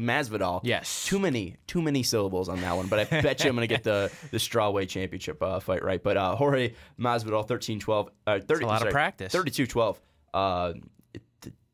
[0.01, 0.61] Masvidal.
[0.65, 1.05] Yes.
[1.07, 3.73] Too many, too many syllables on that one, but I bet you I'm going to
[3.73, 6.03] get the, the strawweight championship uh, fight right.
[6.03, 9.33] But uh, Jorge Masvidal, 13 12, uh, 30, a lot of practice.
[9.33, 10.01] 32 12.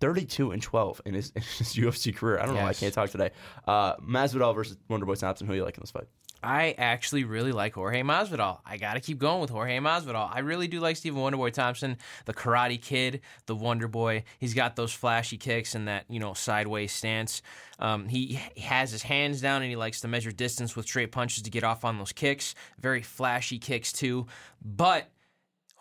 [0.04, 2.38] Uh, 32 and 12 in his, in his UFC career.
[2.38, 3.30] I don't know why I can't talk today.
[3.66, 5.46] Uh, Masvidal versus Wonderboy Thompson.
[5.46, 6.06] Who do you like in this fight?
[6.44, 8.58] I actually really like Jorge Masvidal.
[8.66, 10.28] I got to keep going with Jorge Masvidal.
[10.30, 14.24] I really do like Stephen Wonderboy Thompson, the Karate Kid, the Wonder Boy.
[14.38, 17.40] He's got those flashy kicks and that you know sideways stance.
[17.78, 21.12] Um, he, he has his hands down and he likes to measure distance with straight
[21.12, 22.54] punches to get off on those kicks.
[22.78, 24.26] Very flashy kicks too,
[24.62, 25.08] but.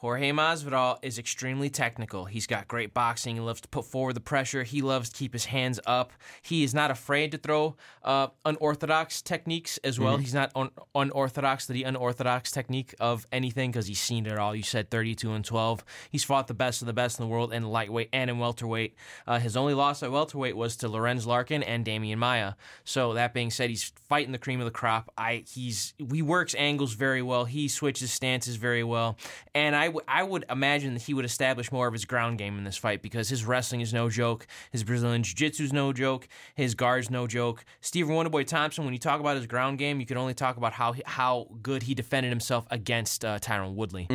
[0.04, 2.26] Jorge Masvidal is extremely technical.
[2.26, 3.36] He's got great boxing.
[3.36, 4.64] He loves to put forward the pressure.
[4.64, 6.12] He loves to keep his hands up.
[6.42, 10.18] He is not afraid to throw uh, unorthodox techniques as well.
[10.18, 14.54] He's not un- unorthodox to the unorthodox technique of anything because he's seen it all.
[14.54, 15.86] You said 32 and 12.
[16.12, 18.96] He's fought the best of the best in the world in lightweight and in welterweight.
[19.26, 22.56] Uh, his only loss at welterweight was to Lorenz Larkin and Demian Maia.
[22.84, 25.14] So that being said, he's fighting the cream of the crop.
[25.18, 27.46] I he's he works angles very well.
[27.46, 29.18] He switches stances very well,
[29.56, 32.58] and I w- I would imagine that he would establish more of his ground game
[32.58, 34.48] in this fight because his wrestling is no joke.
[34.72, 36.28] His Brazilian Jiu Jitsu is no joke.
[36.56, 37.64] His guard's no joke.
[37.82, 40.74] Stephen Wonderboy Thompson, when you talk about his ground game, you can only talk about
[40.74, 44.08] how he, how good he defended himself against uh, Tyron Woodley.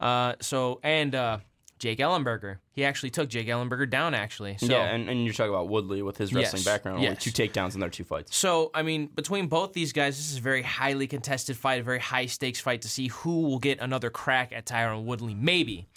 [0.00, 1.38] Uh, so and uh,
[1.82, 4.14] Jake Ellenberger, he actually took Jake Ellenberger down.
[4.14, 6.98] Actually, so, yeah, and, and you're talking about Woodley with his wrestling Yes, background.
[6.98, 7.20] Only yes.
[7.20, 8.36] two takedowns in their two fights.
[8.36, 11.82] So, I mean, between both these guys, this is a very highly contested fight, a
[11.82, 15.88] very high stakes fight to see who will get another crack at Tyron Woodley, maybe.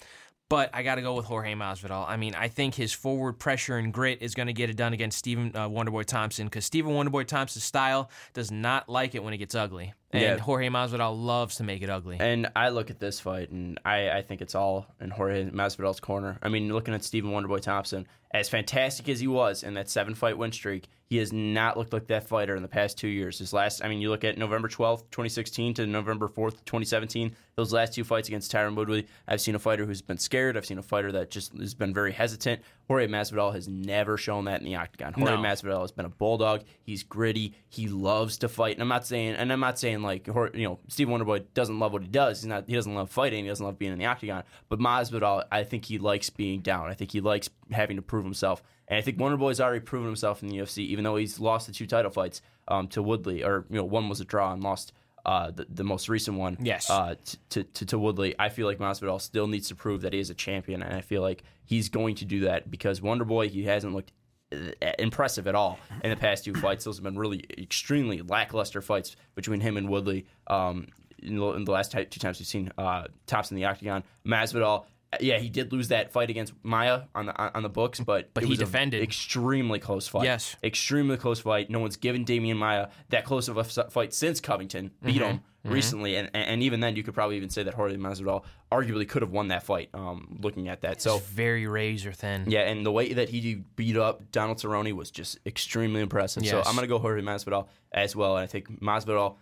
[0.48, 2.08] But I got to go with Jorge Masvidal.
[2.08, 4.92] I mean, I think his forward pressure and grit is going to get it done
[4.92, 9.34] against Stephen uh, Wonderboy Thompson because Stephen Wonderboy Thompson's style does not like it when
[9.34, 9.92] it gets ugly.
[10.12, 10.38] And Yeah.
[10.38, 12.18] Jorge Masvidal loves to make it ugly.
[12.20, 15.98] And I look at this fight, and I, I think it's all in Jorge Masvidal's
[15.98, 16.38] corner.
[16.40, 20.14] I mean, looking at Stephen Wonderboy Thompson, as fantastic as he was in that seven
[20.14, 23.38] fight win streak, he has not looked like that fighter in the past two years.
[23.38, 27.72] His last, I mean, you look at November 12th, 2016 to November 4th, 2017, those
[27.72, 30.56] last two fights against Tyron Woodley, I've seen a fighter who's been scared.
[30.56, 32.60] I've seen a fighter that just has been very hesitant.
[32.88, 35.12] Jorge Masvidal has never shown that in the octagon.
[35.12, 35.42] Jorge No.
[35.42, 36.64] Masvidal has been a bulldog.
[36.82, 37.54] He's gritty.
[37.68, 38.74] He loves to fight.
[38.74, 41.92] And I'm not saying, and I'm not saying like, you know, Steve Wonderboy doesn't love
[41.92, 42.40] what he does.
[42.42, 42.64] He's not.
[42.66, 43.44] He doesn't love fighting.
[43.44, 44.42] He doesn't love being in the octagon.
[44.68, 46.88] But Masvidal, I think he likes being down.
[46.88, 48.62] I think he likes having to prove himself.
[48.88, 51.72] And I think Wonderboy's already proven himself in the UFC, even though he's lost the
[51.72, 54.92] two title fights um, to Woodley, or you know, one was a draw and lost.
[55.24, 56.88] Uh, the, the most recent one, Yes.
[56.88, 57.16] uh,
[57.50, 58.36] to, to to Woodley.
[58.38, 61.00] I feel like Masvidal still needs to prove that he is a champion, and I
[61.00, 64.12] feel like he's going to do that because Wonderboy he hasn't looked
[64.52, 64.56] uh,
[65.00, 66.84] impressive at all in the past two fights.
[66.84, 70.26] Those have been really extremely lackluster fights between him and Woodley.
[70.46, 70.86] Um,
[71.20, 74.84] in the, in the last two times we've seen uh, tops in the octagon, Masvidal.
[75.20, 78.42] Yeah, he did lose that fight against Maia on the on the books, but But
[78.42, 79.02] it he was defended.
[79.02, 80.24] extremely close fight.
[80.24, 80.56] Yes.
[80.62, 81.70] extremely close fight.
[81.70, 86.14] No one's given Demian Maia that close of a fight since Covington beat him recently,
[86.16, 89.30] and and even then you could probably even say that Jorge Masvidal arguably could have
[89.32, 89.88] won that fight.
[89.94, 92.44] Um, looking at that, so It's very razor thin.
[92.46, 96.46] yeah, and the way that he beat up Donald Cerrone was just extremely impressive.
[96.46, 99.36] So I'm gonna go Jorge Masvidal as well, and I think Masvidal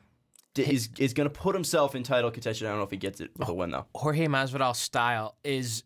[0.56, 2.66] is is gonna put himself in title contention.
[2.66, 3.86] I don't know if he gets it with a win though.
[3.94, 5.84] Jorge Masvidal's style is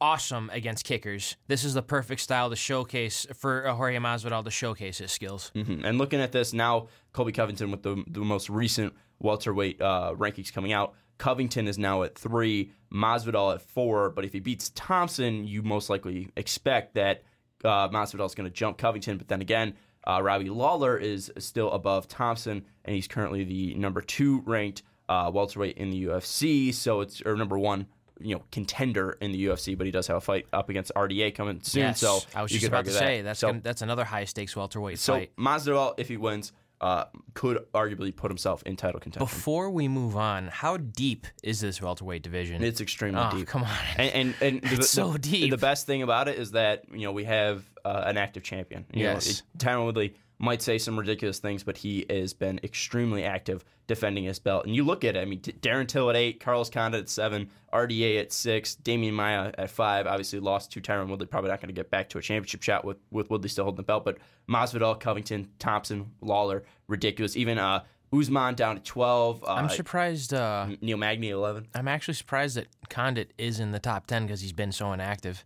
[0.00, 1.36] awesome against kickers.
[1.46, 5.52] This is the perfect style to showcase for uh, Jorge Masvidal to showcase his skills.
[5.54, 5.84] Mhm.
[5.84, 10.52] And looking at this now, Colby Covington with the the most recent welterweight uh, rankings
[10.52, 10.94] coming out.
[11.18, 14.10] Covington is now at three, Masvidal at four.
[14.10, 17.22] But if he beats Thompson, you most likely expect that
[17.62, 19.18] uh, Masvidal is going to jump Covington.
[19.18, 19.74] But then again,
[20.06, 25.30] uh, Robbie Lawler is still above Thompson, and he's currently the number two ranked uh,
[25.32, 26.72] welterweight in the UFC.
[26.74, 27.86] So it's or number one.
[28.20, 31.34] You know, contender in the UFC, but he does have a fight up against RDA
[31.34, 31.82] coming soon.
[31.82, 32.98] Yes, So I was just about to that.
[32.98, 35.32] say that's So- gonna, that's another high stakes welterweight so fight.
[35.36, 39.24] Masvidal, if he wins, uh, could arguably put himself in title contention.
[39.24, 42.62] Before we move on, how deep is this welterweight division?
[42.62, 43.46] it's extremely oh, deep.
[43.46, 43.70] come on.
[43.96, 45.50] And and, and the, It's so the- deep.
[45.50, 48.84] The best thing about it is that you know we have uh, an active champion.
[48.92, 49.26] You Yes.
[49.26, 53.64] know, it- Tyron Woodley might say some ridiculous things, but he has been extremely active
[53.86, 54.64] defending his belt.
[54.66, 55.20] And you look at it.
[55.20, 59.52] I mean, Darren Till at eight, Carlos Condit at seven, RDA at six, Demian Maia
[59.56, 60.06] at five.
[60.06, 61.26] Obviously lost to Tyron Woodley.
[61.26, 63.76] Probably not going to get back to a championship shot with with Woodley still holding
[63.76, 64.04] the belt.
[64.04, 64.18] But
[64.48, 67.36] Masvidal, Covington, Thompson, Lawler, ridiculous.
[67.36, 69.42] Even uh, Usman down to twelve.
[69.44, 70.34] Uh, I'm surprised.
[70.34, 71.68] Uh, Neil Magny eleven.
[71.74, 75.44] I'm actually surprised that Condit is in the top ten because he's been so inactive.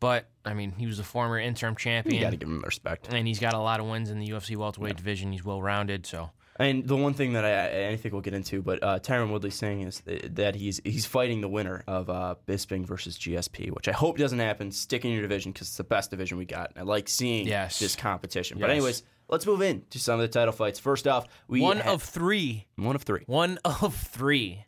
[0.00, 2.16] But I mean, he was a former interim champion.
[2.16, 3.08] You got to give him respect.
[3.12, 5.32] and he's got a lot of wins in the UFC welterweight division.
[5.32, 8.60] He's well rounded, so And the one thing that I, I think we'll get into,
[8.62, 12.84] but uh, Tyron Woodley's saying is that he's he's fighting the winner of uh, Bisping
[12.86, 14.70] versus GSP, which I hope doesn't happen.
[14.70, 16.72] Stick in your division because it's the best division we got.
[16.76, 17.78] I like seeing Yes.
[17.78, 18.58] this competition.
[18.60, 20.78] But anyways, let's move in to some of the title fights.
[20.78, 23.22] First off, we one of three, one of three.
[23.26, 24.64] one of three,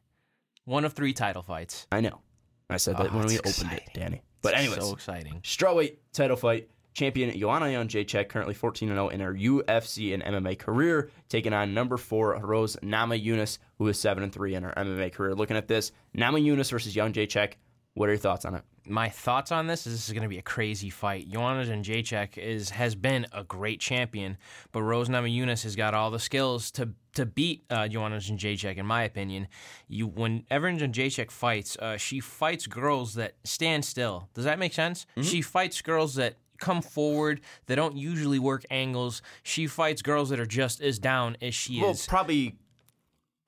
[0.65, 1.87] one of three title fights.
[1.93, 2.21] I know.
[2.71, 3.85] I said that Oh, when we it's opened it.
[3.95, 4.23] Danny.
[4.47, 5.41] But anyways, so exciting.
[5.43, 6.69] strawweight title fight.
[6.95, 11.99] Champion Joanna Jacek, currently 14 0 in her UFC and MMA career, taking on number
[11.99, 15.35] four Rose Namajunas, who is 7 3 in her MMA career.
[15.35, 17.55] Looking at this, Namajunas versus Young Jacek.
[17.93, 18.65] What are your thoughts on it?
[18.89, 21.29] My thoughts on this is this is going to be a crazy fight.
[21.29, 24.39] Joanna Jacek is has been a great champion,
[24.73, 28.77] but Rose Namajunas has got all the skills to to beat uh, Joanna Jacek.
[28.77, 29.49] In my opinion,
[29.89, 34.29] you whenever Jacek fights, uh, she fights girls that stand still.
[34.35, 35.07] Does that make sense?
[35.17, 35.23] Mm-hmm.
[35.23, 37.41] She fights girls that come forward.
[37.67, 39.23] They don't usually work angles.
[39.43, 41.99] She fights girls that are just as down as she Well, is.
[42.01, 42.57] Well, probably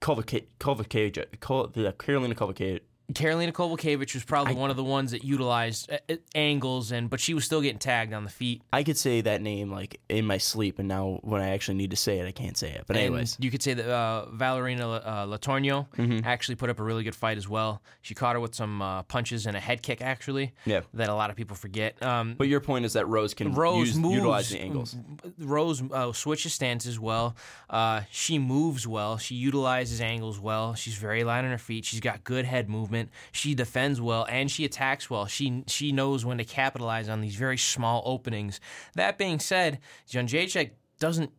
[0.01, 2.81] Kovacic, Kovacic, Carolina Kovacic.
[3.15, 7.21] Carolina Kovalevich was probably one of the ones that utilized uh, uh, angles, and but
[7.21, 8.61] she was still getting tagged on the feet.
[8.71, 11.91] I could say that name like in my sleep, and now when I actually need
[11.91, 12.85] to say it, I can't say it.
[12.87, 16.21] But And anyways, you could say that uh, Valerina uh, Latornio Mm-hmm.
[16.25, 17.83] actually put up a really good fight as well.
[18.03, 20.53] She caught her with some uh, punches and a head kick, actually.
[20.67, 20.81] Yeah.
[20.95, 22.01] That a lot of people forget.
[22.03, 24.97] Um, but your point is that Rose can Rose use, moves, utilize the angles.
[25.39, 27.37] Rose uh, switches stances well.
[27.71, 29.17] Uh, she moves well.
[29.17, 30.75] She utilizes angles well.
[30.75, 31.85] She's very light on her feet.
[31.87, 32.98] She's got good head movement.
[33.33, 35.27] She defends well and she attacks well.
[35.27, 38.61] She she knows when to capitalize on these very small openings.
[38.95, 41.31] That being said, Jan Jacek doesn't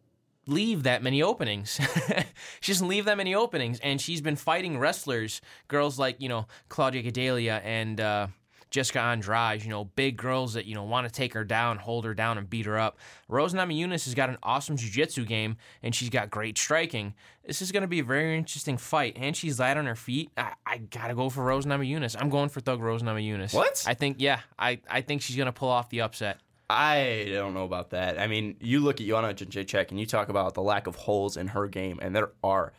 [0.48, 1.80] leave that many openings.
[2.62, 6.48] she doesn't leave that many openings, and she's been fighting wrestlers, girls like you know
[6.70, 8.28] Claudia Gadelha and uh,
[8.72, 12.06] Jessica Andrade, you know, big girls that, you know, want to take her down, hold
[12.06, 13.00] her down, and beat her up.
[13.28, 17.16] Rose Namajunas has got an awesome jiu-jitsu game, and she's got great striking.
[17.46, 20.32] This is going to be a very interesting fight, and she's light on her feet.
[20.38, 22.16] I, I got to go for Rose Namajunas.
[22.20, 23.54] I'm going for Thug Rose Namajunas.
[23.54, 23.84] What?
[23.88, 26.40] I think, yeah, I, I think she's going to pull off the upset.
[26.70, 28.20] I don't know about that.
[28.20, 31.36] I mean, you look at Joanna Jędrzejczyk and you talk about the lack of holes
[31.36, 32.74] in her game, and there are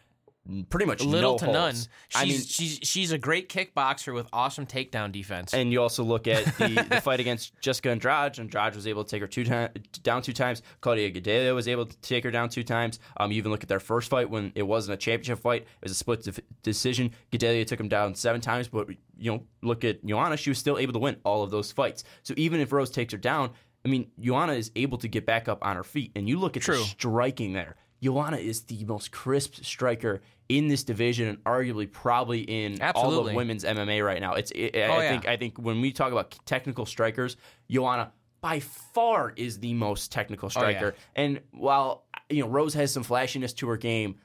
[0.69, 1.55] pretty much Little no to holes.
[1.55, 1.75] none.
[1.75, 5.53] She's, I mean, she's she's a great kickboxer with awesome takedown defense.
[5.55, 8.39] and you also look at the, the fight against Jessica Andrade.
[8.39, 9.71] Andrade was able to take her two time,
[10.03, 10.63] down two times.
[10.81, 12.99] Claudia Gadelha was able to take her down two times.
[13.19, 15.69] Um, you even look at their first fight when it wasn't a championship fight; it
[15.83, 17.13] was a split de- decision.
[17.33, 20.79] Gadelha took him down seven times, but you know, look at Joanna; she was still
[20.79, 22.03] able to win all of those fights.
[22.23, 23.51] So even if Rose takes her down,
[23.85, 26.13] I mean, Joanna is able to get back up on her feet.
[26.17, 27.77] And you look at the striking there.
[28.03, 33.35] Joanna is the most crisp striker in this division, and arguably probably in all of
[33.35, 34.35] women's MMA right now.
[34.35, 35.11] It's it, Oh, I yeah.
[35.11, 37.37] think I think when we talk about technical strikers,
[37.71, 40.71] Joanna by far is the most technical Oh, yeah.
[40.79, 40.95] striker.
[41.15, 44.17] And while you know Rose has some flashiness to her game,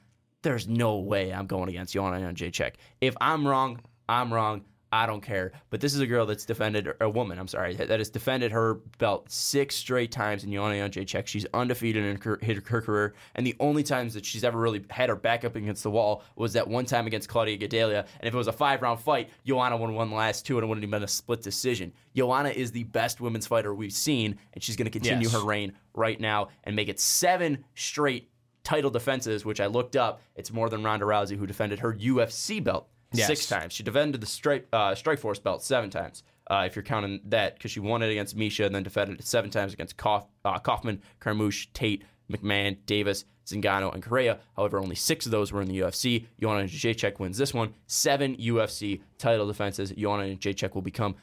[0.42, 2.72] there's no way I'm going against Joanna Jacek.
[3.00, 4.64] If I'm wrong, I'm wrong.
[4.92, 5.52] I don't care.
[5.70, 7.38] But this is a girl that's defended a woman.
[7.38, 11.26] I'm sorry that has defended her belt six straight times in Joanna Jacek.
[11.26, 15.08] She's undefeated in her, her, career, and the only times that she's ever really had
[15.08, 18.06] her back up against the wall was that one time against Claudia Gadelha.
[18.20, 20.56] And if it was a five round fight, Joanna would have won the last two,
[20.56, 21.92] and it wouldn't have been a split decision.
[22.14, 25.32] Joanna is the best women's fighter we've seen, and she's going to continue Yes.
[25.32, 28.30] her reign right now and make it seven straight
[28.62, 30.20] title defenses, which I looked up.
[30.34, 33.26] It's more than Ronda Rousey, who defended her UFC belt Yes.
[33.26, 33.72] six times.
[33.72, 36.22] She defended the Strike uh, Strike Force belt seven times.
[36.48, 39.26] Uh, if you're counting that, because she won it against Miesha and then defended it
[39.26, 44.38] seven times against Kauf, uh, Kaufman, Carmouche, Tate, McMann, Davis, Zingano, and Correia.
[44.56, 46.26] However, only six of those were in the UFC.
[46.40, 47.74] Joanna Jacek wins this one.
[47.88, 49.90] Seven UFC title defenses.
[49.90, 51.16] Joanna Jacek will become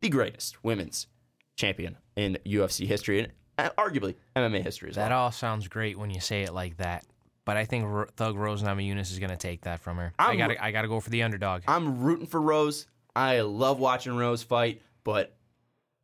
[0.00, 1.06] the greatest women's
[1.56, 5.06] champion in UFC history and uh, arguably MMA history as well.
[5.08, 7.04] that all sounds great when you say it like that.
[7.48, 10.12] But I think Ro- Thug Rose Namajunas is going to take that from her.
[10.18, 11.62] i I'm got to I got to go for the underdog.
[11.66, 12.86] I'm rooting for Rose.
[13.16, 15.34] I love watching Rose fight, but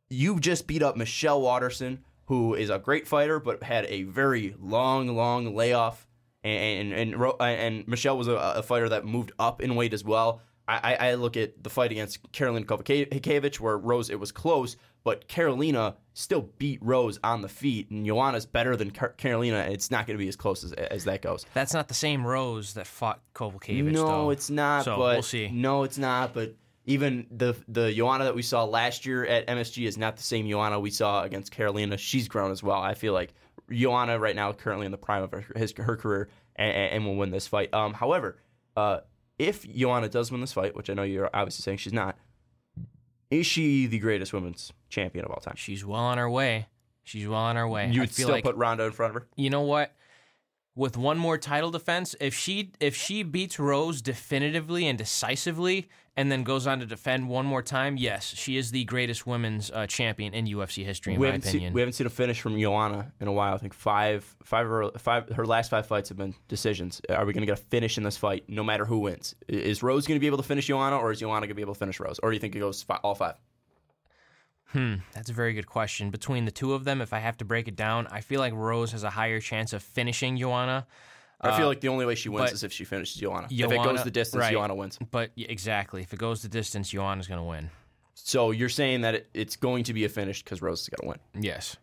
[0.09, 4.55] you just beat up Michelle Waterson, who is a great fighter, but had a very
[4.59, 6.07] long, long layoff.
[6.43, 9.93] And and and, Ro- and Michelle was a, a fighter that moved up in weight
[9.93, 10.41] as well.
[10.67, 14.77] I, I I look at the fight against Karolina Kovacevic, where Rose it was close,
[15.05, 19.59] but Carolina still beat Rose on the feet, and Joanna's better than Car- Carolina.
[19.59, 21.45] and It's not going to be as close as as that goes.
[21.53, 23.91] That's not the same Rose that fought Kovalkiewicz.
[23.93, 24.29] No, though.
[24.31, 24.83] it's not.
[24.83, 25.47] So, but we'll see.
[25.49, 26.33] No, it's not.
[26.33, 30.23] But even the the Joanna that we saw last year at MSG is not the
[30.23, 31.97] same Joanna we saw against Carolina.
[31.97, 32.81] She's grown as well.
[32.81, 33.33] I feel like
[33.71, 37.15] Joanna right now currently in the prime of her, his, her career and, and will
[37.15, 37.73] win this fight.
[37.73, 38.37] Um, however,
[38.75, 38.99] uh,
[39.37, 42.17] if Joanna does win this fight, which I know you're obviously saying she's not,
[43.31, 45.55] is she the greatest women's champion of all time?
[45.57, 46.67] She's well on her way.
[47.03, 47.89] She's well on her way.
[47.91, 49.27] You would feel still like put Ronda in front of her.
[49.35, 49.93] you know what?
[50.75, 56.31] With one more title defense, if she if she beats Rose definitively and decisively, and
[56.31, 59.85] then goes on to defend one more time, yes, she is the greatest women's uh,
[59.85, 61.61] champion in UFC history, in we my opinion.
[61.69, 63.53] seen, we haven't seen a finish from Joanna in a while.
[63.53, 65.29] I think five, five, her, five.
[65.29, 67.01] Her last five fights have been decisions.
[67.09, 69.35] Are we going to get a finish in this fight, no matter who wins?
[69.47, 71.61] Is Rose going to be able to finish Joanna, or is Joanna going to be
[71.61, 73.35] able to finish Rose, or do you think it goes fi- all five?
[74.67, 76.09] Hmm, that's a very good question.
[76.09, 78.53] Between the two of them, if I have to break it down, I feel like
[78.53, 80.87] Rose has a higher chance of finishing Joanna.
[81.53, 83.47] I feel like the only way she wins but is if she finishes Joanna.
[83.49, 84.51] if it goes the distance, right.
[84.53, 84.97] Joanna wins.
[85.11, 87.69] But yeah, exactly, if it goes the distance, Joanna's going to win.
[88.13, 91.01] So you're saying that it, it's going to be a finish because Rose is going
[91.13, 91.43] to win.
[91.43, 91.75] Yes.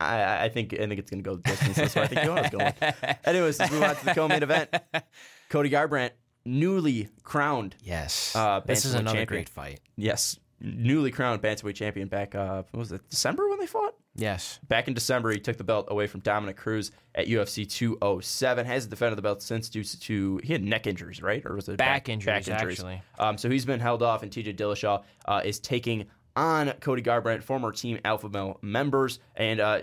[0.00, 1.76] I, I- think I think it's going to go the distance.
[1.76, 2.72] That's why I think Joanna's going.
[3.24, 4.74] Anyways, let's move on to the co-main event.
[5.48, 6.10] Cody Garbrandt,
[6.44, 8.34] newly crowned Yes.
[8.36, 9.26] Uh, this is another champion.
[9.26, 9.80] great fight.
[9.96, 12.34] Yes, newly crowned bantamweight champion back.
[12.34, 13.94] Uh, what was it December when they fought?
[14.16, 14.58] Yes.
[14.66, 18.66] Back in December, he took the belt away from Dominick Cruz at UFC 207.
[18.66, 21.44] Hasn't defended the belt since due to he had neck injuries, right?
[21.44, 23.02] Or was it Back back injuries, actually.
[23.18, 27.42] Um, so he's been held off, and TJ Dillashaw uh, is taking on Cody Garbrandt,
[27.42, 29.60] former Team Alpha Male members, and.
[29.60, 29.82] Uh,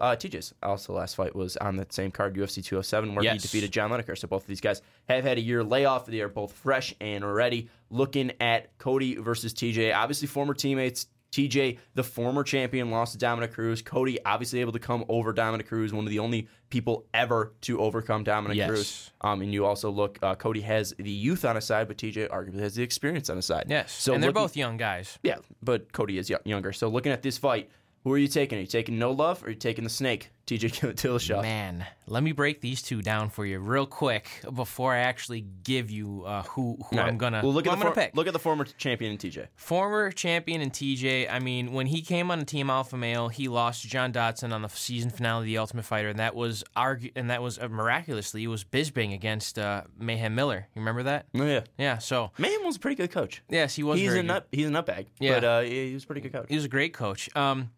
[0.00, 3.72] uh, TJ's also last fight was on that same card, UFC 207, where he defeated
[3.72, 4.16] John Lineker.
[4.16, 6.06] So both of these guys have had a year layoff.
[6.06, 7.68] They are both fresh and ready.
[7.90, 11.08] Looking at Cody versus TJ, obviously former teammates.
[11.32, 13.80] TJ, the former champion, lost to Dominick Cruz.
[13.82, 17.80] Cody, obviously able to come over Dominick Cruz, one of the only people ever to
[17.80, 18.68] overcome Dominick Yes.
[18.68, 19.10] Cruz.
[19.22, 22.28] Um, and you also look, uh, Cody has the youth on his side, but TJ
[22.28, 23.64] arguably has the experience on his side.
[23.68, 23.92] Yes.
[23.92, 25.18] So and they're looking- both young guys.
[25.22, 26.72] yeah, but Cody is yo- younger.
[26.72, 27.70] So looking at this fight,
[28.04, 28.58] who are you taking?
[28.58, 31.42] Are you taking No Love or are you taking the Snake, TJ Dillashaw.
[31.42, 35.90] Man, let me break these two down for you real quick before I actually give
[35.90, 37.06] you uh, who who right.
[37.08, 38.14] I'm gonna well, look at the for- pick.
[38.16, 39.48] look at the former champion in TJ.
[39.56, 41.30] Former champion and TJ.
[41.30, 44.52] I mean, when he came on the Team Alpha Male, he lost to John Dodson
[44.52, 47.58] on the season finale of The Ultimate Fighter, and that was argu- and that was
[47.58, 50.66] uh, miraculously it was Bisping against uh, Mayhem Miller.
[50.74, 51.26] You remember that?
[51.34, 51.98] Oh yeah, Yeah.
[51.98, 53.42] So Mayhem was a pretty good coach.
[53.48, 53.98] yes, he was.
[53.98, 54.46] He's a nut.
[54.52, 55.06] He's a nutbag.
[55.18, 55.34] Yeah.
[55.34, 56.46] but uh, he he was a pretty good coach.
[56.48, 57.34] He was a great coach.
[57.36, 57.70] Um,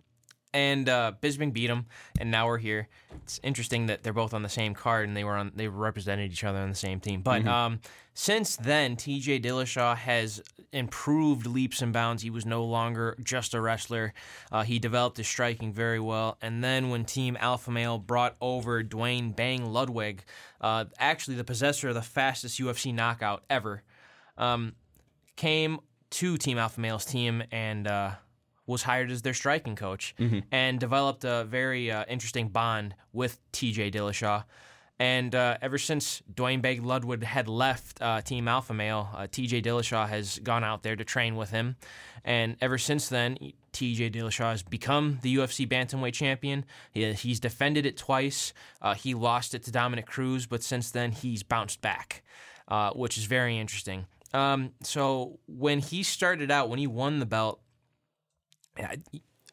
[0.55, 1.87] and uh, Bisping beat him,
[2.19, 2.89] and now we're here.
[3.25, 6.33] It's interesting that they're both on the same card, and they were on they represented
[6.33, 7.21] each other on the same team.
[7.21, 7.81] But um,
[8.15, 9.41] since then, T.J.
[9.41, 10.41] Dillashaw has
[10.73, 12.23] improved leaps and bounds.
[12.23, 14.15] He was no longer just a wrestler.
[14.51, 16.39] Uh, he developed his striking very well.
[16.41, 20.25] And then when Team Alpha Male brought over Duane Bang Ludwig,
[20.61, 23.83] uh, actually the possessor of the fastest UFC knockout ever,
[24.39, 24.75] um,
[25.37, 28.13] came to Team Alpha Male's team and uh,
[28.67, 30.15] was hired as their striking coach
[30.51, 34.45] and developed a very uh, interesting bond with TJ Dillashaw.
[34.99, 39.65] And uh, ever since Duane Bang Ludwig had left uh, Team Alpha Male, uh, TJ
[39.65, 41.77] Dillashaw has gone out there to train with him.
[42.25, 43.37] And ever since then,
[43.73, 46.65] TJ Dillashaw has become the UFC Bantamweight champion.
[46.93, 48.55] He, he's defended it twice.
[48.81, 52.23] Uh, he lost it to Dominick Cruz, but since then, he's bounced back,
[52.69, 54.07] uh, which is very interesting.
[54.33, 57.61] Um, so when he started out, when he won the belt,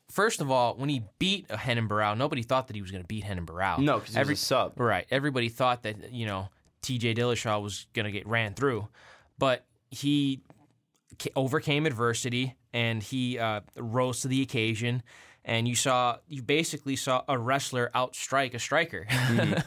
[0.09, 3.07] first of all, when he beat Renan Barão, nobody thought that he was going to
[3.07, 3.79] beat Renan Barão.
[3.79, 4.79] no, because Every- a sub.
[4.79, 5.05] Right.
[5.09, 6.49] Everybody thought that, you know,
[6.83, 8.87] TJ Dillashaw was going to get ran through,
[9.37, 10.41] but he
[11.35, 15.03] overcame adversity and he uh, rose to the occasion.
[15.43, 19.07] And you saw, you basically saw a wrestler outstrike a striker.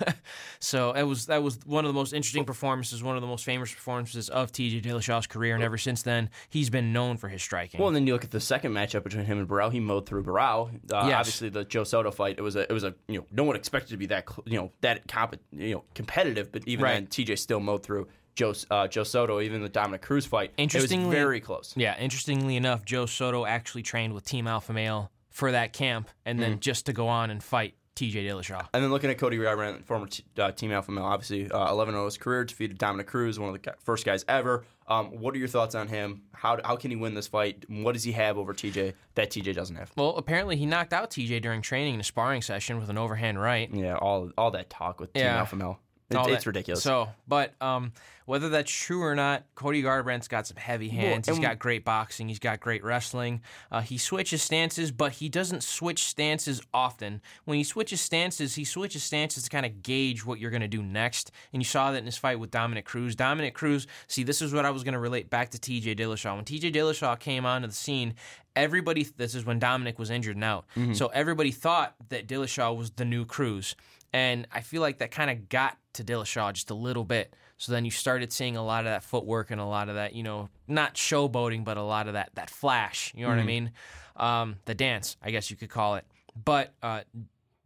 [0.60, 3.44] so it was that was one of the most interesting performances, one of the most
[3.44, 5.54] famous performances of TJ Dillashaw's career.
[5.54, 7.80] And ever since then, he's been known for his striking.
[7.80, 9.72] Well, and then you look at the second matchup between him and Barão.
[9.72, 10.68] He mowed through Barão.
[10.92, 11.18] Uh, Yes.
[11.18, 12.36] Obviously, the Joe Soto fight.
[12.38, 12.60] It was a.
[12.62, 12.94] It was a.
[13.08, 14.28] You know, no one expected to be that.
[14.28, 15.36] cl- You know, that comp.
[15.52, 16.52] You know, competitive.
[16.52, 16.92] But even Right.
[16.94, 18.06] then, TJ still mowed through
[18.36, 18.54] Joe.
[18.70, 19.40] Uh, Joe Soto.
[19.40, 20.52] Even the Dominick Cruz fight.
[20.56, 21.74] it was Interestingly- very close.
[21.76, 26.38] Yeah, interestingly enough, Joe Soto actually trained with Team Alpha Male for that camp, and
[26.38, 28.66] then just to go on and fight TJ Dillashaw.
[28.72, 31.92] And then looking at Cody Garbrandt, former t- uh, Team Alpha Male, obviously uh, 11
[31.94, 34.64] 0 his career, defeated Dominick Cruz, one of the first guys ever.
[34.86, 36.22] Um, what are your thoughts on him?
[36.32, 37.64] How, how can he win this fight?
[37.68, 39.90] What does he have over TJ that TJ doesn't have?
[39.96, 43.40] Well, apparently he knocked out TJ during training in a sparring session with an overhand
[43.40, 43.68] right.
[43.72, 45.38] Yeah, all all that talk with Team Yeah.
[45.38, 45.80] Alpha Male.
[46.10, 46.82] It, it's that- ridiculous.
[46.84, 47.92] So, but um,
[48.26, 51.26] whether that's true or not, Cody Garbrandt's got some heavy hands.
[51.28, 52.28] He's got great boxing.
[52.28, 53.42] He's got great wrestling.
[53.70, 57.20] Uh, he switches stances, but he doesn't switch stances often.
[57.44, 60.68] When he switches stances, he switches stances to kind of gauge what you're going to
[60.68, 61.30] do next.
[61.52, 63.14] And you saw that in his fight with Dominick Cruz.
[63.14, 66.34] Dominick Cruz, see, this is what I was going to relate back to TJ Dillashaw.
[66.36, 68.14] When TJ Dillashaw came onto the scene,
[68.56, 70.64] everybody, this is when Dominick was injured and out.
[70.94, 73.76] So everybody thought that Dillashaw was the new Cruz.
[74.12, 77.34] And I feel like that kind of got to Dillashaw just a little bit.
[77.64, 80.14] So then you started seeing a lot of that footwork and a lot of that,
[80.14, 83.10] you know, not showboating, but a lot of that that flash.
[83.16, 83.72] You know what I mean?
[84.16, 86.04] Um, the dance, I guess you could call it.
[86.44, 87.04] But uh,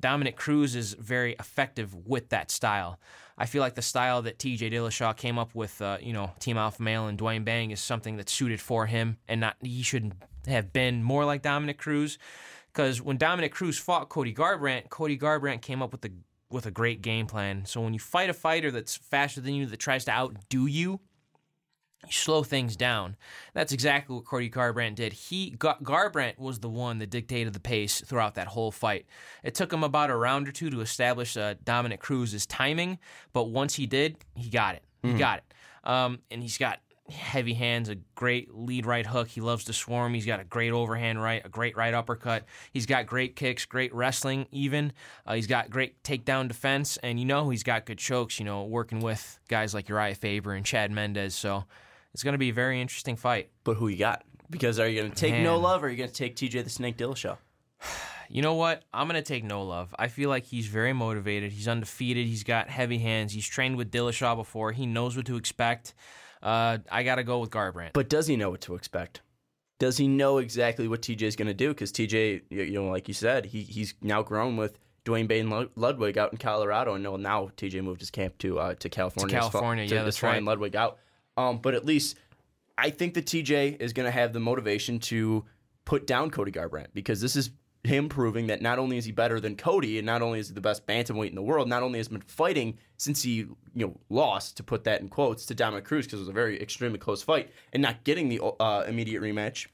[0.01, 3.01] Dominick Cruz is very effective with that style.
[3.37, 6.57] I feel like the style that TJ Dillashaw came up with, uh, you know, Team
[6.57, 10.13] Alpha Male and Duane Bang is something that's suited for him, and not he shouldn't
[10.47, 12.19] have been more like Dominick Cruz.
[12.73, 16.11] Because when Dominick Cruz fought Cody Garbrandt, Cody Garbrandt came up with a
[16.51, 17.65] with a great game plan.
[17.67, 21.01] So when you fight a fighter that's faster than you, that tries to outdo you,
[22.05, 23.17] you slow things down.
[23.55, 25.13] That's exactly what Cody Garbrandt did.
[25.13, 29.07] He Gar- Garbrandt was the one that dictated the pace throughout that whole fight.
[29.43, 32.99] It took him about a round or two to establish uh, Dominick Cruz's timing,
[33.33, 34.85] but once he did, he got it.
[35.03, 35.55] He got it.
[35.85, 36.81] Um, and he's got
[37.11, 39.29] heavy hands, a great lead right hook.
[39.29, 40.15] He loves to swarm.
[40.15, 42.45] He's got a great overhand right, a great right uppercut.
[42.73, 44.47] He's got great kicks, great wrestling.
[44.53, 44.93] Even
[45.27, 48.39] uh, he's got great takedown defense, and you know he's got good chokes.
[48.39, 51.35] You know, working with guys like Urijah Faber and Chad Mendes.
[51.35, 51.65] So
[52.15, 53.51] it's going to be a very interesting fight.
[53.65, 54.25] but who you got?
[54.51, 56.65] Because are you going to take no love or are you going to take TJ
[56.65, 57.37] the Snake Dillashaw?
[58.31, 58.83] You know what?
[58.93, 59.95] I'm going to take no love.
[59.99, 61.51] I feel like he's very motivated.
[61.51, 62.27] He's undefeated.
[62.27, 63.33] He's got heavy hands.
[63.33, 64.73] He's trained with Dillashaw before.
[64.73, 65.95] He knows what to expect.
[66.43, 67.93] Uh, I got to go with Garbrandt.
[67.93, 69.23] But does he know what to expect?
[69.79, 71.69] Does he know exactly what TJ is going to do?
[71.69, 75.71] Because TJ, you know, like you said, he he's now grown with Duane Bang Lud-
[75.77, 79.37] Ludwig out in Colorado, and now TJ moved his camp to uh, to California.
[79.37, 80.43] To California, to, yeah, to that's right.
[80.43, 80.99] Ludwig out.
[81.37, 82.17] Um, but at least
[82.77, 85.45] I think that TJ is going to have the motivation to
[85.85, 87.51] put down Cody Garbrandt because this is
[87.85, 90.55] him proving that not only is he better than Cody, and not only is he
[90.55, 93.97] the best bantamweight in the world, not only has been fighting since he you know
[94.09, 96.99] lost to put that in quotes to Dominick Cruz because it was a very extremely
[96.99, 99.67] close fight, and not getting the uh, immediate rematch.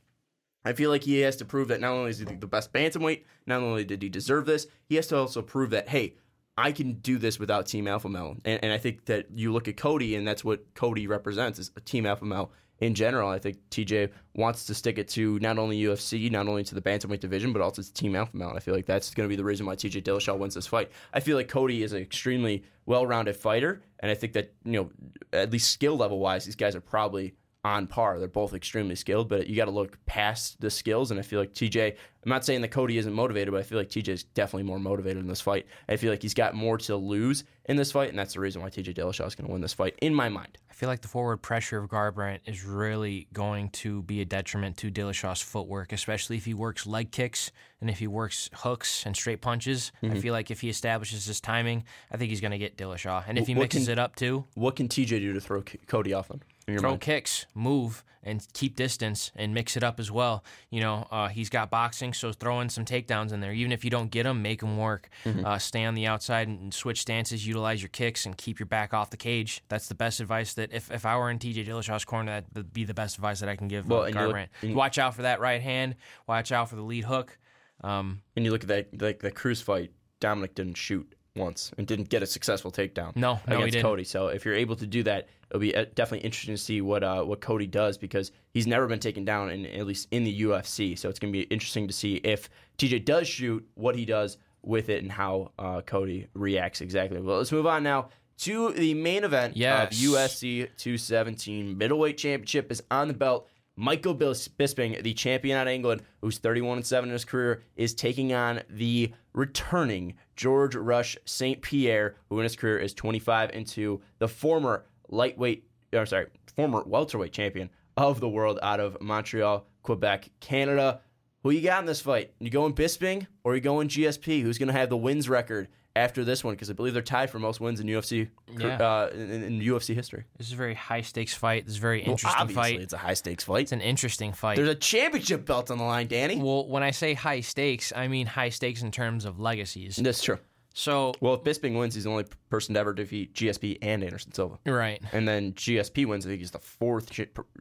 [0.67, 3.25] I feel like he has to prove that not only is he the best bantamweight,
[3.47, 6.14] not only did he deserve this, he has to also prove that hey,
[6.57, 8.37] I can do this without Team Alpha Male.
[8.45, 11.71] And, and I think that you look at Cody, and that's what Cody represents is
[11.77, 13.28] a Team Alpha Male in general.
[13.28, 16.81] I think TJ wants to stick it to not only UFC, not only to the
[16.81, 18.52] bantamweight division, but also to Team Alpha Male.
[18.54, 20.90] I feel like that's going to be the reason why TJ Dillashaw wins this fight.
[21.12, 24.90] I feel like Cody is an extremely well-rounded fighter, and I think that you know
[25.33, 27.35] at least skill level wise, these guys are probably
[27.65, 28.19] on par.
[28.19, 31.10] They're both extremely skilled, but you got to look past the skills.
[31.10, 33.79] And I feel like TJ, I'm not saying that Cody isn't motivated, but I feel
[33.79, 35.67] like TJ is definitely more motivated in this fight.
[35.88, 38.60] I feel like he's got more to lose in this fight, and that's the reason
[38.60, 40.58] why TJ Dillashaw is going to win this fight, in my mind.
[40.71, 44.77] I feel like the forward pressure of Garbrandt is really going to be a detriment
[44.79, 49.15] to Dillashaw's footwork, especially if he works leg kicks and if he works hooks and
[49.17, 49.92] straight punches.
[50.02, 50.17] Mm-hmm.
[50.17, 53.25] I feel like if he establishes his timing, I think he's going to get Dillashaw.
[53.29, 55.62] And if he What mixes can- it up too, What can TJ do to throw
[55.87, 56.40] Cody off him?
[56.67, 57.00] Throw mind?
[57.00, 60.42] kicks, move, and keep distance and mix it up as well.
[60.71, 63.52] You know, uh, he's got boxing, so throw in some takedowns in there.
[63.52, 65.10] Even if you don't get them, make them work.
[65.27, 65.44] Mm-hmm.
[65.44, 68.94] Uh, stay on the outside and switch stances, utilize your kicks, and keep your back
[68.94, 69.62] off the cage.
[69.69, 72.73] That's the best advice that if, if I were in TJ Dillashaw's corner, that would
[72.73, 75.15] be the best advice that I can give Well, uh, and you look- watch out
[75.15, 75.96] for that right hand.
[76.27, 77.38] Watch out for the lead hook.
[77.83, 79.90] Um, And you look at that like the Cruz fight,
[80.21, 83.15] Dominick didn't shoot once and didn't get a successful takedown.
[83.17, 83.83] No, no, he against didn't.
[83.83, 84.04] Cody.
[84.04, 87.03] So if you're able to do that, it'll be uh, definitely interesting to see what
[87.05, 90.42] uh, what Cody does because he's never been taken down in at least in the
[90.42, 90.99] UFC.
[90.99, 94.88] So it's gonna be interesting to see if TJ does shoot, what he does with
[94.88, 97.21] it, and how uh, Cody reacts exactly.
[97.21, 98.09] Well, let's move on now.
[98.38, 99.92] To the main event Yes.
[99.92, 103.49] of UFC 217 middleweight championship is on the belt.
[103.77, 107.63] Michael Bis- Bisping, the champion out of England, who's 31 and 7 in his career,
[107.77, 111.61] is taking on the returning George Rush St.
[111.61, 116.27] Pierre, who in his career is 25 and 2, the former lightweight, or sorry,
[116.57, 121.00] former welterweight champion of the world out of Montreal, Quebec, Canada.
[121.42, 122.33] Who you got in this fight?
[122.40, 124.42] You going Bisping or you going GSP?
[124.42, 126.55] Who's going to have the wins record after this one?
[126.55, 128.79] Because I believe they're tied for most wins in UFC Yeah.
[128.79, 130.25] uh, in, in UFC history.
[130.38, 131.67] this is a very high stakes fight.
[131.67, 132.81] This is a very interesting Obviously, fight.
[132.81, 133.61] it's a high stakes fight.
[133.65, 134.57] It's an interesting fight.
[134.57, 136.37] There's a championship belt on the line, Danny.
[136.37, 139.96] well, when I say high stakes, I mean high stakes in terms of legacies.
[139.96, 140.38] That's true.
[140.77, 144.33] So, Well, if Bisping wins, he's the only person to ever defeat GSP and Anderson
[144.33, 144.58] Silva.
[144.66, 145.00] right.
[145.12, 146.27] And then GSP wins.
[146.27, 147.10] I think he's the fourth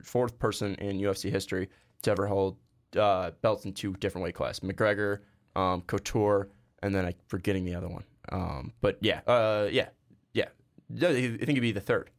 [0.04, 1.70] fourth person in UFC history
[2.02, 2.58] to ever hold
[2.98, 5.20] uh, belts in two different weight classes: McGregor,
[5.56, 6.50] um, Couture,
[6.82, 8.04] and then I'm forgetting the other one.
[8.32, 9.90] Um, but yeah, uh, yeah,
[10.34, 10.48] yeah.
[10.92, 12.10] I think he'd be the third.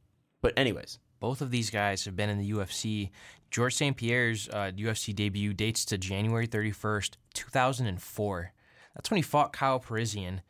[0.43, 3.11] But anyways, Both of these guys have been in the UFC.
[3.51, 3.97] George St.
[3.97, 8.53] Pierre's uh, UFC debut dates to January 31st, 2004.
[8.95, 10.41] That's when he fought Kyle Parisyan.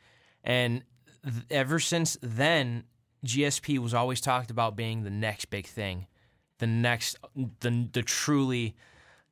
[0.44, 0.84] And
[1.24, 2.84] th- ever since then,
[3.26, 6.06] GSP was always talked about being the next big thing,
[6.58, 7.16] the next,
[7.60, 8.76] the, the truly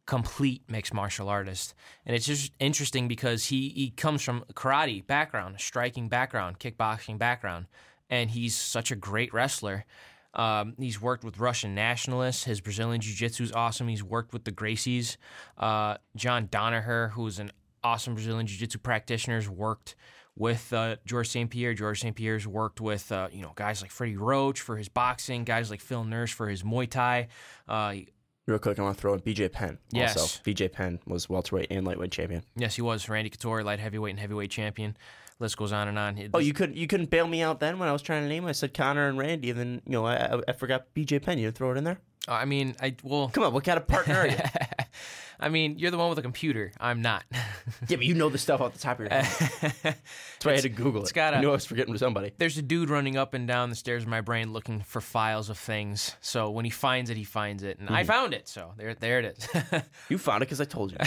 [0.06, 1.74] complete mixed martial artist.
[2.04, 7.18] And it's just interesting because he, he comes from a karate background, striking background, kickboxing
[7.18, 7.66] background,
[8.10, 9.84] and he's such a great wrestler.
[10.34, 12.44] Um, he's worked with Russian nationalists.
[12.44, 13.88] His Brazilian Jiu Jitsu is awesome.
[13.88, 15.18] He's worked with the Gracies.
[15.58, 17.52] Uh, John Danaher, who's an
[17.84, 19.94] awesome Brazilian Jiu Jitsu practitioner, has worked
[20.36, 21.50] with uh, George St.
[21.50, 21.74] Pierre.
[21.74, 22.14] George St.
[22.16, 25.80] Pierre's worked with uh, you know guys like Freddie Roach for his boxing, guys like
[25.80, 27.28] Phil Nurse for his Muay Thai.
[27.68, 27.94] Uh,
[28.46, 29.78] real quick, I want to throw in BJ Penn.
[29.90, 30.16] Yes.
[30.16, 32.42] Also, BJ Penn was welterweight and lightweight champion.
[32.56, 34.96] yes, he was Randy Couture, light heavyweight and heavyweight champion.
[35.38, 36.30] List goes on and on.
[36.34, 38.44] Oh, you couldn't you couldn't bail me out then when I was trying to name.
[38.46, 41.38] I said Conor and Randy, and then you know I, I, I forgot BJ Penn.
[41.38, 41.98] You throw it in there.
[42.28, 44.36] I mean, I well, Come on, what kind of partner are you?
[45.42, 46.72] I mean, you're the one with a computer.
[46.78, 47.24] I'm not.
[47.32, 49.24] yeah, but you know the stuff off the top of your head.
[49.82, 51.04] That's why I had to Google it.
[51.04, 52.32] it's got I knew I was forgetting to somebody.
[52.38, 55.50] There's a dude running up and down the stairs of my brain looking for files
[55.50, 56.16] of things.
[56.20, 58.48] So when he finds it, he finds it, and I found it.
[58.48, 59.82] So there, there it is.
[60.08, 60.98] You found it because I told you.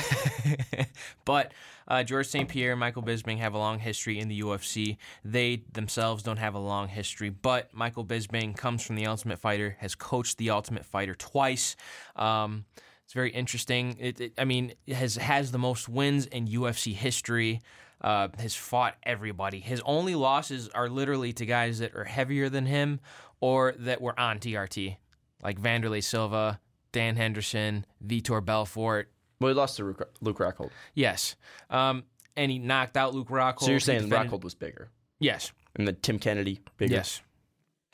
[1.26, 1.52] but
[1.88, 2.50] uh, George St.
[2.50, 4.98] Pierre and Michael Bisping have a long history in the UFC.
[5.24, 9.78] They themselves don't have a long history, but Michael Bisping comes from the Ultimate Fighter,
[9.80, 11.76] has coached the Ultimate Fighter twice.
[12.16, 12.66] Um,
[13.06, 13.96] it's very interesting.
[14.00, 17.62] It, it, I mean, has has the most wins in UFC history.
[18.02, 19.60] Uh, has fought everybody.
[19.60, 23.00] His only losses are literally to guys that are heavier than him
[23.40, 24.98] or that were on TRT,
[25.42, 26.60] like Wanderlei Silva,
[26.92, 30.72] Dan Henderson, Vitor Belfort, well, he lost to Luke, Luke Rockhold.
[30.94, 31.36] Yes.
[31.70, 32.04] Um,
[32.36, 33.62] and he knocked out Luke Rockhold.
[33.62, 34.90] So you're saying defended- Rockhold was bigger,
[35.20, 35.52] Yes.
[35.76, 36.96] and then Tim Kennedy bigger.
[36.96, 37.22] Yes.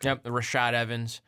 [0.03, 0.23] Yep.
[0.23, 1.21] Rashad Evans.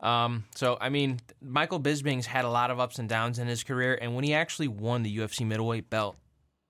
[0.00, 3.62] Um, so I mean, Michael Bisping's had a lot of ups and downs in his
[3.62, 6.16] career, and when he actually won the UFC middleweight belt,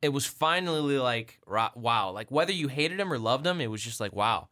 [0.03, 2.11] it was finally like wow.
[2.11, 4.49] Like whether you hated him or loved him, it was just like wow,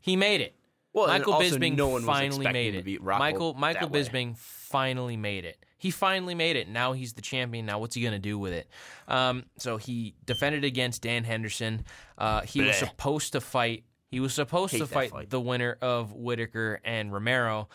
[0.00, 0.56] he made it.
[0.92, 3.02] Well, Michael also Bisping no one finally made it.
[3.02, 4.34] Michael Michael that way.
[4.36, 5.58] Finally made it.
[5.78, 6.68] He finally made it.
[6.68, 7.66] Now he's the champion.
[7.66, 8.68] Now what's he gonna do with it?
[9.06, 11.84] Um, so he defended against Dan Henderson.
[12.16, 13.84] Uh, he was supposed to fight.
[14.08, 15.30] He was supposed Hate to fight, fight.
[15.30, 17.68] the winner of Whittaker and Romero.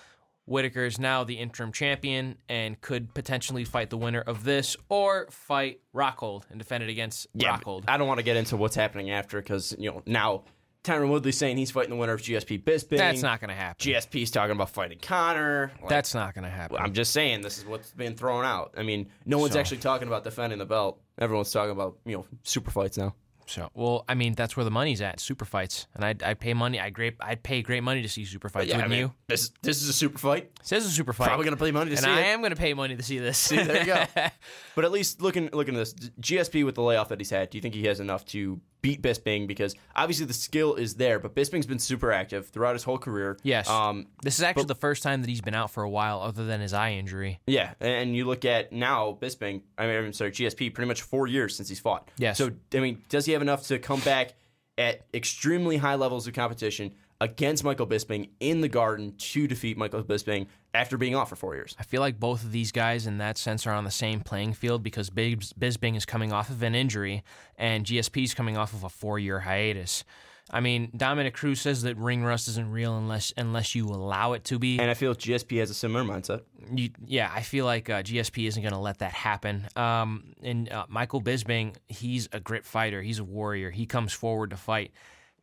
[0.46, 5.28] Whittaker is now the interim champion and could potentially fight the winner of this or
[5.30, 7.86] fight Rockhold and defend it against Yeah, Rockhold.
[7.88, 10.44] I don't want to get into what's happening after because you know now
[10.84, 12.98] Tyron Woodley's saying he's fighting the winner of GSP Bisping.
[12.98, 13.78] That's not gonna happen.
[13.94, 15.72] GSP's talking about fighting Conor.
[15.80, 16.78] Like, That's not gonna happen.
[16.78, 18.74] I'm just saying this is what's being thrown out.
[18.76, 21.00] I mean, no one's So- actually talking about defending the belt.
[21.20, 23.14] Everyone's talking about you know super fights now.
[23.52, 25.20] So, well, I mean, that's where the money's at.
[25.20, 26.80] Super fights, and I'd, I'd pay money.
[26.80, 28.68] I great, I'd pay great money to see super fights.
[28.70, 29.14] Yeah, I wouldn't mean, you?
[29.28, 30.44] this this is a super fight.
[30.60, 31.28] It says a super fight.
[31.28, 32.06] Probably gonna pay money to see this.
[32.06, 32.34] and see I it.
[32.34, 33.38] am going to pay money to see this.
[33.38, 34.06] See, there you go.
[34.76, 37.58] But at least looking looking at this GSP with the layoff that he's had, do
[37.58, 39.48] you think he has enough to beat Bisping?
[39.48, 43.38] Because obviously the skill is there, but Bisping's been super active throughout his whole career.
[43.44, 43.70] yes.
[43.70, 46.46] Um, this is actually the first time that he's been out for a while, other
[46.46, 47.40] than his eye injury.
[47.48, 49.62] Yeah, and you look at now Bisping.
[49.78, 50.74] I mean, I'm sorry, GSP.
[50.74, 52.10] Pretty much four years since he's fought.
[52.18, 52.38] Yes.
[52.38, 54.34] So I mean, does he have enough to come back
[54.78, 60.04] at extremely high levels of competition against Michael Bisping in the Garden to defeat Michael
[60.04, 61.76] Bisping after being off for four years?
[61.80, 64.54] I feel like both of these guys, in that sense, are on the same playing
[64.54, 67.24] field because Bis- Bisping is coming off of an injury
[67.58, 70.04] and GSP is coming off of a four-year hiatus.
[70.50, 74.44] I mean, Dominick Cruz says that ring rust isn't real unless unless you allow it
[74.46, 74.80] to be.
[74.80, 76.42] And I feel GSP has a similar mindset.
[76.76, 79.68] you, yeah, I feel like uh, GSP isn't going to let that happen.
[79.78, 83.02] Um, and uh, Michael Bisping, he's a grit fighter.
[83.02, 83.70] He's a warrior.
[83.70, 84.92] He comes forward to fight.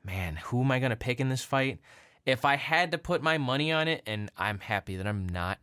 [0.05, 1.81] Man, who am I going to pick in this fight?
[2.25, 5.59] If I had to put my money on it, and I'm happy that I'm not,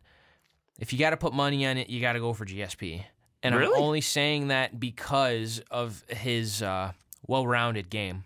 [0.78, 3.04] if you got to put money on it, you got to go for GSP.
[3.42, 3.76] And Really?
[3.76, 6.92] I'm only saying that because of his uh,
[7.26, 8.24] well-rounded game.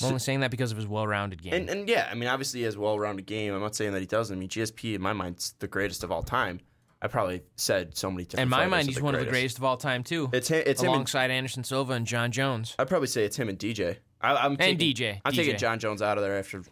[0.00, 1.52] I'm only saying that because of his well-rounded game.
[1.52, 3.52] And and yeah, I mean, obviously he has a well-rounded game.
[3.52, 4.36] I'm not saying that he doesn't.
[4.36, 6.60] I mean, GSP in my mind is the greatest of all time.
[7.02, 8.42] I probably said so many times.
[8.42, 10.30] in my mind, he's one of the greatest of all time too.
[10.32, 10.62] It's him.
[10.66, 10.86] It's him.
[10.86, 12.74] And, alongside Anderson Silva and Jon Jones.
[12.78, 13.98] I'd probably say it's him and DJ.
[14.20, 15.20] I, I'm And DJ.
[15.24, 16.62] I'm taking Jon Jones out of there after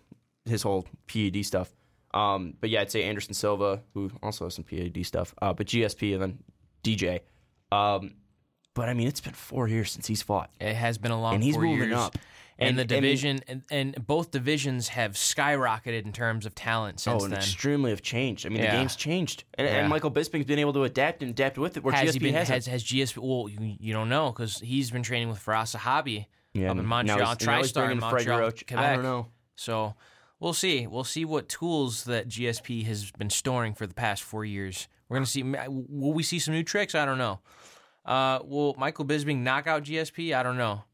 [0.44, 1.74] his whole PED stuff.
[2.14, 5.34] Um, but yeah, I'd say Anderson Silva, who also has some PED stuff.
[5.42, 6.38] Uh, but GSP and then
[6.82, 7.20] DJ.
[7.72, 8.14] Um,
[8.74, 11.34] but I mean, it's been four years since he's fought, It has been a long
[11.34, 11.98] and he's four moving years.
[11.98, 12.16] up.
[12.58, 16.54] And, And- the I mean- division and, and both divisions have skyrocketed in terms of
[16.54, 17.40] talent since Oh, and then.
[17.40, 18.46] extremely have changed.
[18.46, 18.70] I mean, Yeah.
[18.72, 19.74] the game's changed, and, Yeah.
[19.80, 21.84] and Michael Bisping's been able to adapt and adapt with it.
[21.84, 22.54] Where has GSP he been hasn't.
[22.54, 23.18] has, has GSP?
[23.18, 26.26] Well, you, you don't know because he's been training with Firas Zahabi
[26.56, 28.66] yeah, up in now Montreal, he's- now he's TriStar in Montreal, Roach.
[28.66, 28.84] Quebec.
[28.84, 29.28] I don't know.
[29.56, 29.94] So
[30.40, 30.86] we'll see.
[30.86, 34.88] We'll see what tools that GSP has been storing for the past four years.
[35.08, 35.42] We're gonna see.
[35.42, 36.94] Will we see some new tricks?
[36.94, 37.40] I don't know.
[38.04, 40.34] Uh, will Michael Bisping knock out GSP?
[40.34, 40.84] I don't know.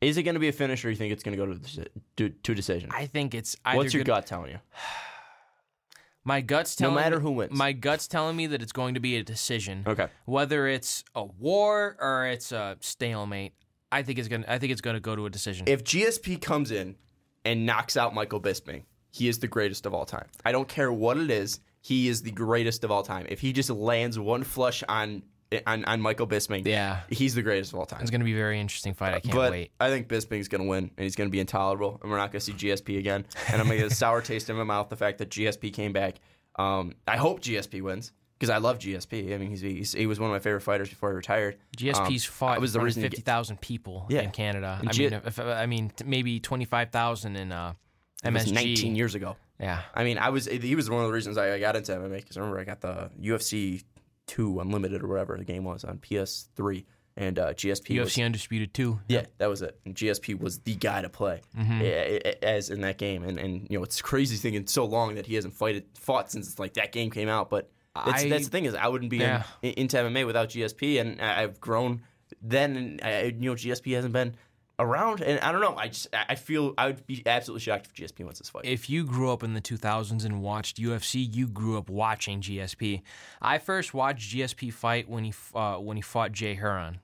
[0.00, 1.58] Is it going to be a finish, or you think it's going to go to
[1.60, 2.90] deci- to, to decision?
[2.92, 4.58] I think it's What's your gut telling you?
[6.24, 7.52] My guts No telling matter me, who wins.
[7.52, 9.84] My guts telling me that it's going to be a decision.
[9.86, 10.06] Okay.
[10.24, 13.54] Whether it's a war or it's a stalemate,
[13.92, 14.46] I think it's gonna.
[14.48, 15.66] I think it's gonna go to a decision.
[15.68, 16.96] If GSP comes in
[17.44, 20.26] and knocks out Michael Bisping, he is the greatest of all time.
[20.44, 21.60] I don't care what it is.
[21.82, 23.26] He is the greatest of all time.
[23.28, 25.22] If he just lands one flush on
[25.66, 28.00] on, on Michael Bisping, yeah, he's the greatest of all time.
[28.00, 29.14] it's gonna be a very interesting fight.
[29.14, 29.72] I can't but wait.
[29.78, 32.32] I think Bisping's going to win, and he's going to be intolerable, and we're not
[32.32, 33.26] going to see GSP again.
[33.48, 35.72] And I'm going to get a sour taste in my mouth the fact that GSP
[35.74, 36.16] came back.
[36.56, 38.12] Um, I hope GSP wins
[38.42, 39.32] because I love GSP.
[39.34, 41.56] I mean, he's, he's he was one of my favorite fighters before he retired.
[41.76, 44.22] GSP's Um, fought was the in front of reason fifty thousand people Yeah.
[44.22, 44.80] in Canada.
[44.84, 47.74] I G- mean, if, I mean maybe twenty five thousand in uh,
[48.24, 48.52] was MSG.
[48.52, 49.36] 19 years ago.
[49.60, 52.16] Yeah, I mean, I was he was one of the reasons I got into MMA
[52.16, 53.84] because I remember I got the UFC
[54.26, 56.84] two Unlimited or whatever the game was on PS3
[57.16, 58.98] and uh, GSP was UFC undisputed too.
[59.08, 61.80] yeah that was it and GSP was the guy to play Mm-hmm.
[61.82, 65.16] eh, eh, as in that game and and you know it's crazy thinking so long
[65.16, 68.50] that he hasn't fight fought since like that game came out but I- that's the
[68.50, 69.42] thing is I wouldn't be Yeah.
[69.62, 72.02] in, into MMA without GSP and I've grown
[72.40, 74.34] then I, you know GSP hasn't been
[74.78, 77.94] around and I don't know I just I feel I would be absolutely shocked if
[77.94, 78.64] GSP wins this fight.
[78.64, 83.02] if you grew up in the 2000s and watched UFC, you grew up watching GSP.
[83.42, 86.96] I first watched GSP fight when he uh, when he fought Jay Hieron.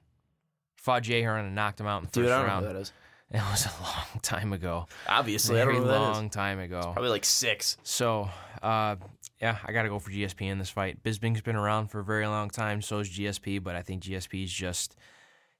[0.76, 2.66] Fought Jay Hieron and knocked him out in the Dude, first I don't know round.
[2.66, 2.92] that is.
[3.30, 4.86] It was a long time ago.
[5.06, 6.16] Obviously, I Very don't know that is.
[6.16, 6.80] long time ago.
[6.80, 7.76] Probably like six.
[7.82, 8.30] So,
[8.62, 8.96] uh,
[9.40, 11.02] yeah, I got to go for GSP in this fight.
[11.02, 12.82] Bisping's been around for a very long time.
[12.82, 14.96] So is GSP, but I think GSP is just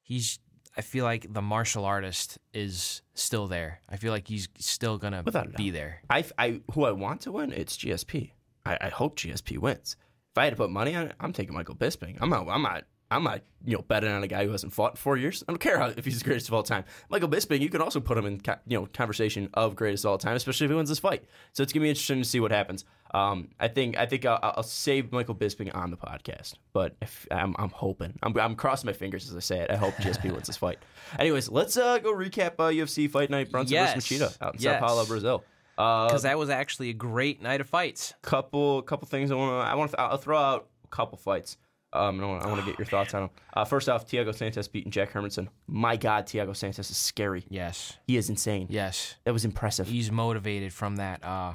[0.03, 0.39] he's.
[0.77, 3.81] I feel like the martial artist is still there.
[3.89, 6.03] I feel like he's still gonna Without a be there.
[6.09, 8.31] I, I, who I want to win, it's GSP.
[8.65, 9.97] I, I hope GSP wins.
[10.33, 12.19] If I had to put money on it, I'm taking Michael Bisping.
[12.21, 14.93] I'm not, I'm not I'm not, you know, betting on a guy who hasn't fought
[14.93, 15.43] in four years.
[15.49, 16.85] I don't care how, if he's the greatest of all time.
[17.09, 20.19] Michael Bisping, you can also put him in, you know, conversation of greatest of all
[20.19, 21.25] time, especially if he wins this fight.
[21.53, 22.85] So it's gonna be interesting to see what happens.
[23.15, 27.27] Um, I think I think I'll, I'll, save Michael Bisping on the podcast, but if,
[27.31, 29.71] I'm, I'm hoping I'm, I'm crossing my fingers as I say it.
[29.71, 30.79] I hope GSP wins this fight.
[31.19, 33.95] Anyways, let's uh, go recap uh, UFC Fight Night Brunson yes.
[33.95, 34.79] versus Machida out in yes.
[34.79, 35.45] Sao Paulo, Brazil.
[35.77, 38.13] Because uh, that was actually a great night of fights.
[38.21, 41.57] Couple couple things I want to I want I'll throw out a couple fights.
[41.93, 43.31] Um, I want, I want to get your thoughts on him.
[43.55, 45.49] Uh, first off, Thiago Santos beating Jack Hermansson.
[45.67, 47.45] My God, Thiago Santos is scary.
[47.49, 48.67] Yes, he is insane.
[48.69, 49.89] Yes, that was impressive.
[49.89, 51.55] He's motivated from that uh,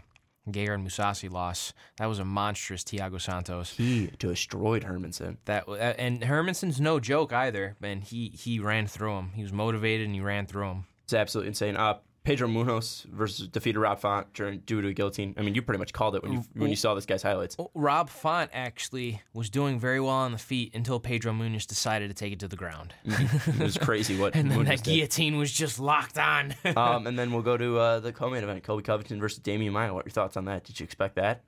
[0.49, 1.73] Gegard Mousasi loss.
[1.97, 3.71] That was a monstrous Thiago Santos.
[3.77, 5.37] He destroyed Hermansson.
[5.45, 5.67] That
[5.97, 7.75] and Hermansson's no joke either.
[7.81, 9.31] And he he ran through him.
[9.35, 10.85] He was motivated and he ran through him.
[11.05, 11.75] It's absolutely insane.
[11.75, 15.33] Uh, Pedro Munhoz versus defeated Rob Font during due to a guillotine.
[15.37, 17.57] I mean, you pretty much called it when you when you saw this guy's highlights.
[17.73, 22.13] Rob Font actually was doing very well on the feet until Pedro Munhoz decided to
[22.13, 22.93] take it to the ground.
[23.03, 24.35] it was crazy what.
[24.35, 24.91] and then Munhoz that did.
[24.93, 26.55] guillotine was just locked on.
[26.77, 29.93] um, and then we'll go to uh, the co-main event: Colby Covington versus Demian Maia.
[29.93, 30.63] What are your thoughts on that?
[30.63, 31.43] Did you expect that?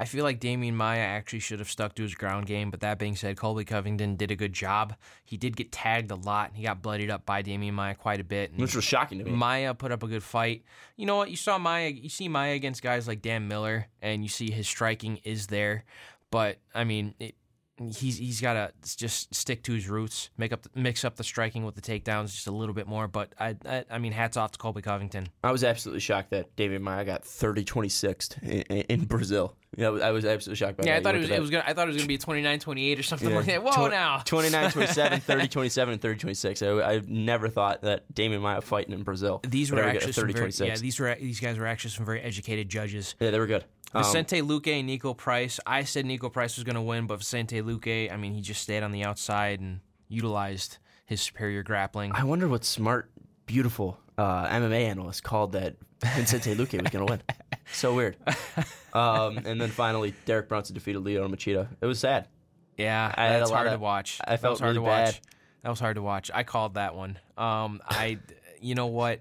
[0.00, 2.98] I feel like Demian Maia actually should have stuck to his ground game, but that
[2.98, 4.94] being said, Colby Covington did a good job.
[5.26, 6.48] He did get tagged a lot.
[6.48, 8.52] And he got bloodied up by Demian Maia quite a bit.
[8.56, 9.32] Which was shocking to me.
[9.32, 10.64] Maia put up a good fight.
[10.96, 11.30] You know what?
[11.30, 14.66] You saw Maia, you see Maia against guys like Dan Miller, and you see his
[14.66, 15.84] striking is there.
[16.30, 17.34] But, I mean, it,
[17.80, 21.64] he's he's got to just stick to his roots, make up mix up the striking
[21.64, 23.08] with the takedowns just a little bit more.
[23.08, 25.28] But I I, I mean, hats off to Colby Covington.
[25.42, 29.56] I was absolutely shocked that David Maia got 30 26th in, in, Brazil.
[29.76, 30.88] Yeah, I was absolutely shocked by that.
[30.88, 31.00] yeah, that.
[31.00, 33.02] I thought it was, it was gonna I thought it was gonna be 29-28 or
[33.04, 33.36] something Yeah.
[33.36, 33.62] like that.
[33.62, 36.62] Whoa, now 29 27, 30 27, and 30 26.
[36.62, 39.40] I, I never thought that Demian Maia fighting in Brazil.
[39.46, 40.68] These were ever get a actually some 30 very, 26.
[40.68, 40.76] yeah.
[40.82, 43.14] These were these guys were actually some very educated judges.
[43.20, 43.64] Yeah, they were good.
[43.94, 45.58] Um, Vicente Luque and Niko Price.
[45.66, 48.62] I said Niko Price was going to win, but Vicente Luque, I mean, he just
[48.62, 52.12] stayed on the outside and utilized his superior grappling.
[52.14, 53.10] I wonder what smart,
[53.46, 55.74] beautiful uh, MMA analyst called that
[56.16, 57.22] Vicente Luque was going to win.
[57.72, 58.16] So weird.
[58.92, 61.68] Um, and then finally, Derek Brunson defeated Leo Machida.
[61.80, 62.26] It was sad.
[62.76, 64.18] Yeah, I that's hard of- to watch.
[64.24, 65.12] I that felt was hard really to watch.
[65.14, 65.20] bad.
[65.62, 66.28] That was hard to watch.
[66.34, 67.16] I called that one.
[67.38, 68.18] Um, I,
[68.60, 69.20] you know what?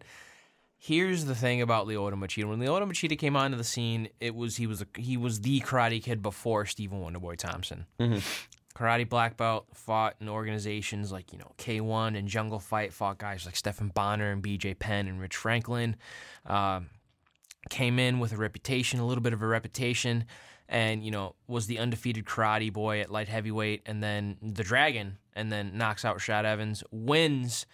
[0.79, 2.49] Here's the thing about Lyoto Machida.
[2.49, 5.59] When Lyoto Machida came onto the scene, it was he was a, he was the
[5.59, 7.85] Karate Kid before Stephen Wonderboy Thompson.
[7.99, 8.17] Mm-hmm.
[8.75, 12.91] Karate black belt fought in organizations like you know K1 and Jungle Fight.
[12.93, 14.73] Fought guys like Stephen Bonnar and B.J.
[14.75, 15.95] Penn and Rich Franklin.
[16.45, 16.87] Um,
[17.69, 20.25] came in with a reputation, a little bit of a reputation,
[20.67, 25.17] and you know was the undefeated karate boy at light heavyweight, and then the Dragon,
[25.35, 27.65] and then knocks out Rashad Evans, wins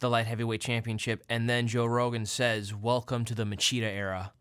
[0.00, 4.32] the light heavyweight championship, and then Joe Rogan says, "Welcome to the Machida era,"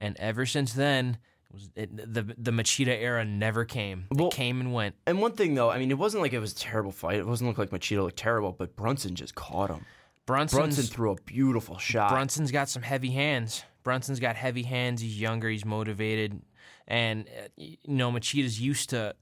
[0.00, 1.18] and ever since then.
[1.50, 4.04] It was, it, the the Machida era never came.
[4.10, 4.96] Well- it came and went.
[5.06, 7.16] And one thing, though, I mean, it wasn't like it was a terrible fight.
[7.18, 9.86] It wasn't look like Machida looked terrible, but Brunson just caught him.
[10.26, 12.10] Brunson's, Brunson threw a beautiful shot.
[12.10, 13.64] Brunson's got some heavy hands.
[13.88, 15.00] Brunson's got heavy hands.
[15.00, 15.48] He's younger.
[15.48, 16.42] He's motivated,
[16.86, 19.14] and uh, you know Machida's used to.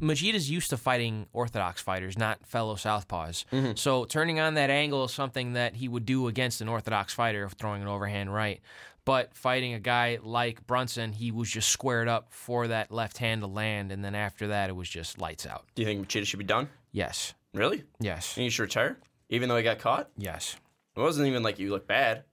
[0.00, 3.44] Machida's used to fighting orthodox fighters, not fellow southpaws.
[3.52, 3.76] Mm-hmm.
[3.76, 7.48] So turning on that angle is something that he would do against an orthodox fighter,
[7.50, 8.60] throwing an overhand right.
[9.04, 13.42] But fighting a guy like Brunson, he was just squared up for that left hand
[13.42, 15.66] to land, and then after that, it was just lights out.
[15.76, 16.68] Do you think Machida should be done?
[16.90, 17.84] Yes, Really?
[18.00, 18.98] yes, And he should retire?
[19.28, 20.10] Even though he got caught?
[20.18, 20.56] yes.
[20.96, 22.24] It wasn't even like you look bad.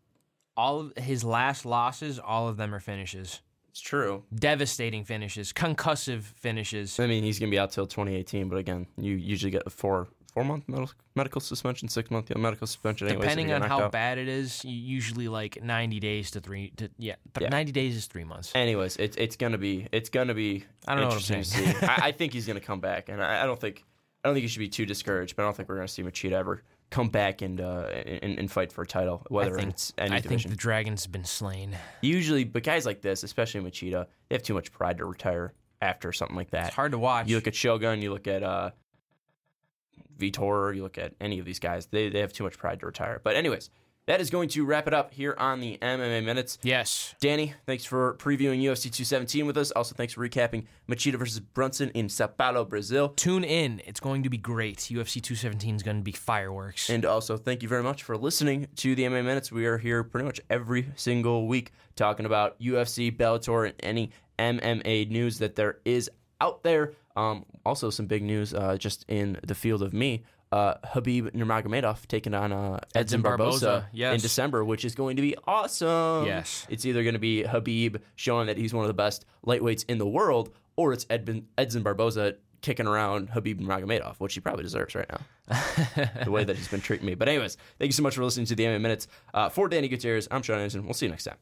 [0.60, 3.42] All of his last losses, all of them are finishes.
[3.70, 4.24] It's true.
[4.34, 7.00] devastating finishes, concussive finishes.
[7.00, 9.70] I mean, he's going to be out till 2018, but again, you usually get a
[9.70, 13.08] four four month medical, medical suspension, six month medical suspension.
[13.08, 13.92] Anyways, Depending on how out.
[13.92, 17.50] bad it is, usually like 90 days to three to yeah, Yeah.
[17.50, 18.52] 90 days is 3 months.
[18.56, 21.80] Anyways, it's it's gonna be it's gonna be I don't know what I'm interesting to
[21.80, 21.86] see.
[21.86, 23.84] I, I think he's gonna come back, and I, I don't think
[24.24, 25.36] I don't think you should be too discouraged.
[25.36, 28.52] But I don't think we're gonna see Machida ever come back and uh and, and
[28.52, 31.78] fight for a title, whether I think, it's any I think the dragon's been slain.
[32.02, 36.12] Usually, but guys like this, especially Machida, they have too much pride to retire after
[36.12, 36.68] something like that.
[36.68, 37.28] It's hard to watch.
[37.28, 38.72] You look at Shogun, you look at uh,
[40.18, 42.86] Vitor, you look at any of these guys, they, they have too much pride to
[42.86, 43.22] retire.
[43.24, 43.70] But, anyways,
[44.10, 46.58] that is going to wrap it up here on the MMA Minutes.
[46.64, 47.14] yes.
[47.20, 49.70] Danny, thanks for previewing UFC 217 with us.
[49.70, 53.10] Also, thanks for recapping Machida versus Brunson in Sao Paulo, Brazil.
[53.10, 53.84] Tune in.
[53.86, 54.80] It's going to be great.
[54.80, 56.90] UFC 217 is going to be fireworks.
[56.90, 59.52] And also, thank you very much for listening to the MMA Minutes.
[59.52, 65.12] We are here pretty much every single week talking about UFC, Bellator, and any MMA
[65.12, 66.10] news that there is
[66.42, 66.94] out there.
[67.16, 70.24] Um, also, some big news uh, just in the field of me.
[70.52, 74.16] Uh, Habib Nurmagomedov taking on uh, Edson Edson Barboza, Barboza, yes.
[74.16, 76.26] in December, which is going to be awesome.
[76.26, 76.66] Yes.
[76.70, 80.00] It's either going to be Habib showing that he's one of the best lightweights in
[80.00, 84.96] the world, or it's Edvin, Edson Barboza kicking around Habib Nurmagomedov, which he probably deserves
[84.96, 85.22] right now,
[86.24, 87.16] the way that he's been treating me.
[87.16, 89.08] But anyways, thank you so much for listening to the MMA Minutes.
[89.34, 90.86] Uh, for Danny Gutierrez, I'm Sean Anderson.
[90.86, 91.38] We'll see you next time.